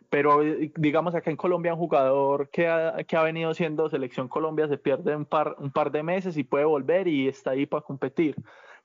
[0.09, 0.41] Pero
[0.77, 4.79] digamos acá en Colombia un jugador que ha, que ha venido siendo selección Colombia se
[4.79, 8.37] pierde un par, un par de meses y puede volver y está ahí para competir.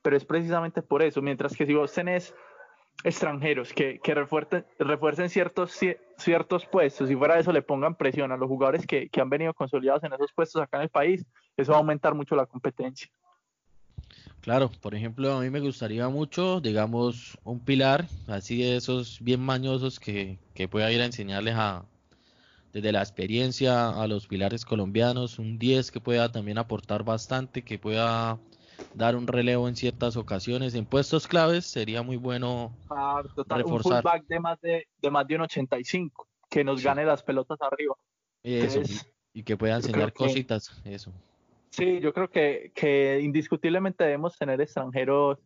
[0.02, 2.34] Pero es precisamente por eso, mientras que si vos tenés
[3.04, 5.78] extranjeros que, que refuercen, refuercen, ciertos,
[6.18, 9.30] ciertos puestos y fuera de eso le pongan presión a los jugadores que, que han
[9.30, 12.46] venido consolidados en esos puestos acá en el país, eso va a aumentar mucho la
[12.46, 13.10] competencia.
[14.42, 19.42] Claro, por ejemplo, a mí me gustaría mucho, digamos, un pilar, así de esos bien
[19.42, 21.86] mañosos que, que pueda ir a enseñarles a,
[22.72, 27.80] desde la experiencia a los pilares colombianos, un 10 que pueda también aportar bastante, que
[27.80, 28.40] pueda
[28.94, 30.76] dar un relevo en ciertas ocasiones.
[30.76, 32.74] En puestos claves sería muy bueno
[33.48, 33.66] reforzar.
[33.66, 37.62] Un fullback de más de, de más de un 85, que nos gane las pelotas
[37.62, 37.96] arriba.
[38.44, 38.82] Eso,
[39.34, 41.12] y, que pueda enseñar cositas, eso.
[41.70, 45.38] Sí, yo creo que, que indiscutiblemente debemos tener extranjeros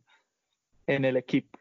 [0.86, 1.58] en el equipo.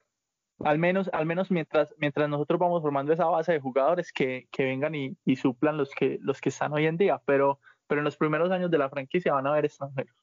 [0.59, 4.63] Al menos, al menos mientras, mientras nosotros vamos formando esa base de jugadores que, que
[4.63, 8.05] vengan y, y, suplan los que, los que están hoy en día, pero, pero en
[8.05, 10.15] los primeros años de la franquicia van a haber extranjeros.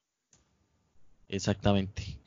[1.31, 2.19] Exactamente.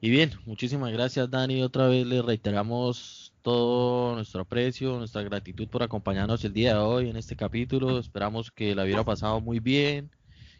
[0.00, 1.62] Y bien, muchísimas gracias Dani.
[1.62, 7.10] Otra vez le reiteramos todo nuestro aprecio, nuestra gratitud por acompañarnos el día de hoy
[7.10, 7.98] en este capítulo.
[7.98, 10.10] Esperamos que la hubiera pasado muy bien,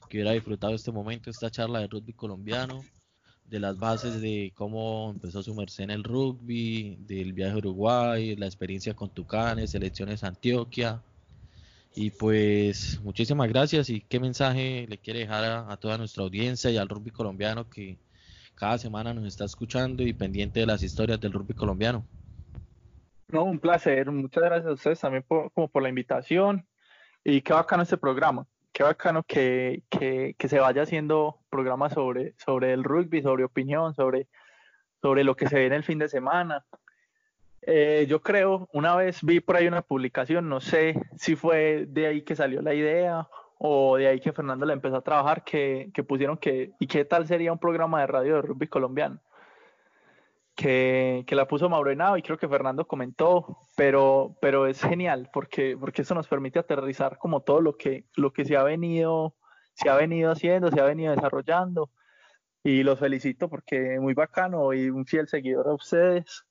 [0.08, 2.84] que hubiera disfrutado este momento, esta charla de rugby colombiano,
[3.46, 8.36] de las bases de cómo empezó su merced en el rugby, del viaje a Uruguay,
[8.36, 11.02] la experiencia con Tucanes, selecciones Antioquia,
[11.98, 16.76] y pues muchísimas gracias y qué mensaje le quiere dejar a, toda nuestra audiencia y
[16.76, 17.98] al rugby colombiano que
[18.54, 22.04] cada semana nos está escuchando y pendiente de las historias del rugby colombiano.
[23.26, 24.08] No, un placer.
[24.12, 26.64] Muchas gracias a ustedes también por, como por la invitación
[27.24, 28.46] y qué bacano este programa.
[28.72, 33.92] Qué bacano que, que, que se vaya haciendo programas sobre, sobre el rugby, sobre opinión,
[33.92, 34.28] sobre,
[35.02, 36.64] sobre lo que se viene el fin de semana.
[37.70, 42.06] Eh, yo creo, una vez vi por ahí una publicación, no sé si fue de
[42.06, 43.28] ahí que salió la idea
[43.58, 47.26] o de ahí que Fernando le empezó a trabajar, que, pusieron que, ¿y qué tal
[47.26, 49.20] sería un programa de radio de rugby colombiano?
[50.54, 54.34] Que, la puso Mauro Henao y creo que Fernando comentó, pero,
[54.66, 58.06] es genial porque, eso nos permite aterrizar como todo lo que,
[58.46, 59.34] se ha venido,
[59.76, 61.90] haciendo, se ha venido desarrollando
[62.62, 66.47] y los felicito porque muy bacano y un fiel seguidor de ustedes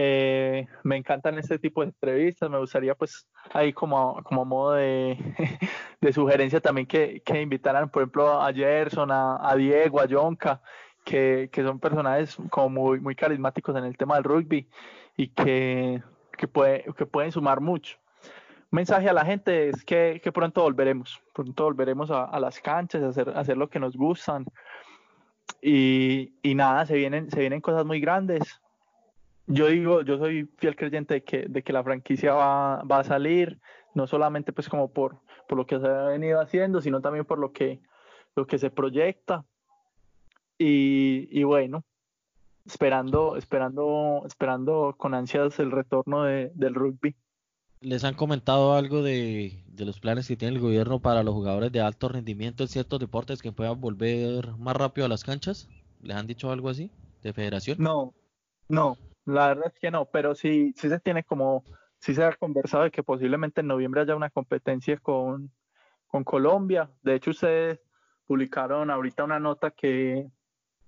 [0.00, 5.18] eh, me encantan este tipo de entrevistas, me gustaría pues ahí como, como modo de,
[6.00, 10.62] de sugerencia también que, que, invitaran por ejemplo a Gerson, a, a Diego, a Jonka,
[11.04, 14.68] que, son personajes como muy, muy carismáticos en el tema del rugby
[15.16, 16.00] y que,
[16.36, 17.98] que, puede, que pueden sumar mucho.
[18.70, 23.30] Mensaje a la gente es que, pronto volveremos, pronto volveremos a, las canchas, a hacer,
[23.30, 24.44] hacer lo que nos gustan.
[25.60, 28.60] Y, y nada, se vienen, se vienen cosas muy grandes
[29.48, 33.04] yo digo, yo soy fiel creyente de que, de que la franquicia va, va, a
[33.04, 33.58] salir,
[33.94, 37.38] no solamente pues como por, por lo que se ha venido haciendo, sino también por
[37.38, 37.80] lo que,
[38.36, 39.44] lo que se proyecta.
[40.58, 41.84] Y, y bueno,
[42.66, 47.16] esperando, esperando, esperando con ansias el retorno de, del rugby.
[47.80, 51.72] ¿Les han comentado algo de, de, los planes que tiene el gobierno para los jugadores
[51.72, 55.68] de alto rendimiento en ciertos deportes que puedan volver más rápido a las canchas?
[56.02, 56.90] ¿Les han dicho algo así
[57.22, 57.78] de federación?
[57.80, 58.14] No,
[58.68, 58.98] no,
[59.28, 61.62] la verdad es que no, pero sí, sí se tiene como,
[61.98, 65.50] sí se ha conversado de que posiblemente en noviembre haya una competencia con,
[66.06, 66.90] con Colombia.
[67.02, 67.78] De hecho, ustedes
[68.26, 70.30] publicaron ahorita una nota que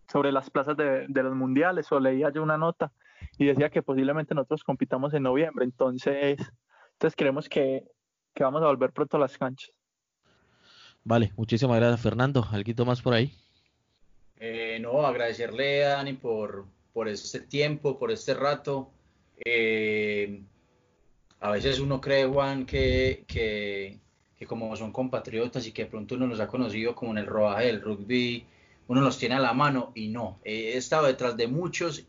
[0.09, 2.93] sobre las plazas de, de los mundiales, o leía yo una nota
[3.39, 5.65] y decía que posiblemente nosotros compitamos en noviembre.
[5.65, 6.39] Entonces,
[6.93, 7.85] entonces creemos que,
[8.35, 9.71] que vamos a volver pronto a las canchas.
[11.05, 12.47] Vale, muchísimas gracias Fernando.
[12.51, 13.33] ¿Algo más por ahí?
[14.39, 18.91] Eh, no, agradecerle a Dani por, por este tiempo, por este rato.
[19.45, 20.43] Eh,
[21.41, 23.99] a veces uno cree, Juan, que, que,
[24.39, 27.27] que, como son compatriotas y que de pronto uno los ha conocido como en el
[27.27, 28.45] rodaje del rugby,
[28.89, 30.39] uno los tiene a la mano y no.
[30.45, 32.07] He estado detrás de muchos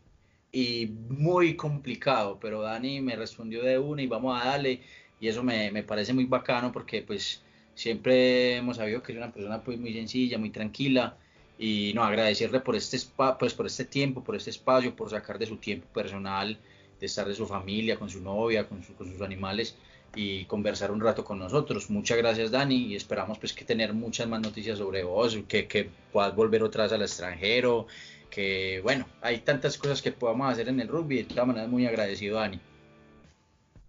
[0.50, 4.82] y muy complicado, pero Dani me respondió de una y vamos a darle
[5.18, 7.42] y eso me, me parece muy bacano porque pues
[7.74, 11.16] siempre hemos sabido que es una persona pues muy sencilla, muy tranquila
[11.58, 12.98] y no agradecerle por este
[13.38, 16.58] pues por este tiempo, por este espacio, por sacar de su tiempo personal,
[16.98, 19.76] de estar de su familia, con su novia, con, con sus animales
[20.14, 21.88] y conversar un rato con nosotros.
[21.90, 25.90] Muchas gracias Dani y esperamos pues que tener muchas más noticias sobre vos, que, que
[26.12, 27.86] puedas volver otra vez al extranjero
[28.32, 31.18] porque, bueno, hay tantas cosas que podamos hacer en el rugby.
[31.18, 32.58] De todas maneras, muy agradecido, Dani.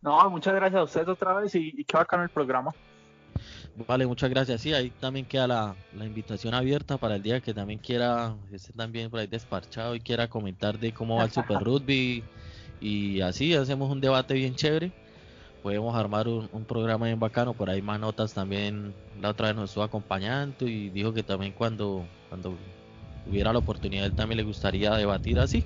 [0.01, 2.73] No, muchas gracias a ustedes otra vez y, y qué bacano el programa.
[3.75, 4.61] Vale, muchas gracias.
[4.61, 5.75] Sí, ahí también queda la,
[6.05, 10.27] invitación abierta para el día que también quiera, esté también por ahí desparchado y quiera
[10.27, 12.23] comentar de cómo va el Super Rugby
[12.79, 14.91] y así hacemos un debate bien chévere.
[15.63, 18.93] Podemos armar un, programa bien bacano, por ahí más notas también.
[19.21, 22.55] La otra vez nos estuvo acompañando y dijo que también cuando, cuando
[23.25, 25.63] hubiera la oportunidad él también le gustaría debatir así.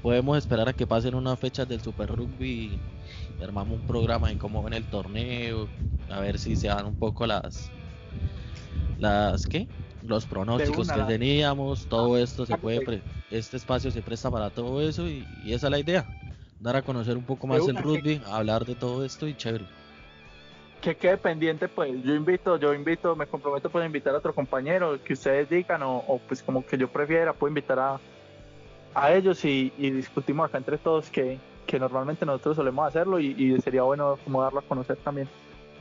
[0.00, 2.78] Podemos esperar a que pasen unas fechas del Super Rugby
[3.40, 5.68] armamos un programa en cómo ven el torneo,
[6.10, 7.70] a ver si se dan un poco las
[8.98, 9.68] las ¿qué?
[10.06, 15.08] los pronósticos que teníamos, todo esto se puede este espacio se presta para todo eso
[15.08, 16.06] y, esa es la idea,
[16.60, 19.64] dar a conocer un poco más el rugby, hablar de todo esto y chévere.
[20.80, 25.02] Que quede pendiente pues, yo invito, yo invito, me comprometo pues invitar a otro compañero
[25.02, 28.00] que ustedes digan o, pues como que yo prefiera, puedo invitar a,
[28.94, 33.60] a ellos y, discutimos acá entre todos que, que normalmente nosotros solemos hacerlo y, y
[33.60, 35.28] sería bueno como darlo a conocer también.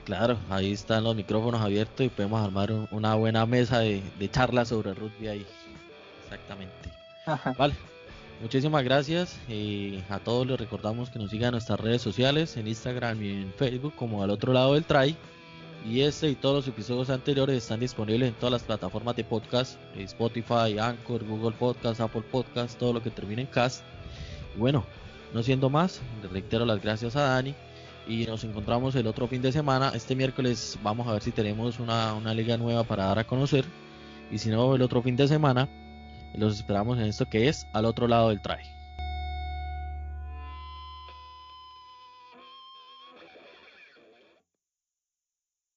[0.06, 4.66] Claro, ahí están los micrófonos abiertos y podemos armar una buena mesa de, de charla
[4.66, 5.45] sobre rugby ahí.
[6.24, 6.74] Exactamente.
[7.58, 7.76] Vale,
[8.41, 12.68] muchísimas gracias y a todos les recordamos que nos sigan en nuestras redes sociales, en
[12.68, 15.16] Instagram y en Facebook como al otro lado del try.
[15.86, 19.80] Y este y todos los episodios anteriores están disponibles en todas las plataformas de podcast,
[19.95, 23.84] Spotify, Anchor, Google Podcast, Apple Podcast, todo lo que termine en cast.
[24.56, 24.86] Y bueno,
[25.34, 26.02] no siendo más,
[26.32, 27.56] reitero las gracias a Dani
[28.08, 29.91] y nos encontramos el otro fin de semana.
[29.94, 33.66] Este miércoles vamos a ver si tenemos una, liga nueva para dar a conocer.
[34.32, 35.70] Y si no, el otro fin de semana
[36.34, 38.81] los esperamos en esto que es al otro lado del traje.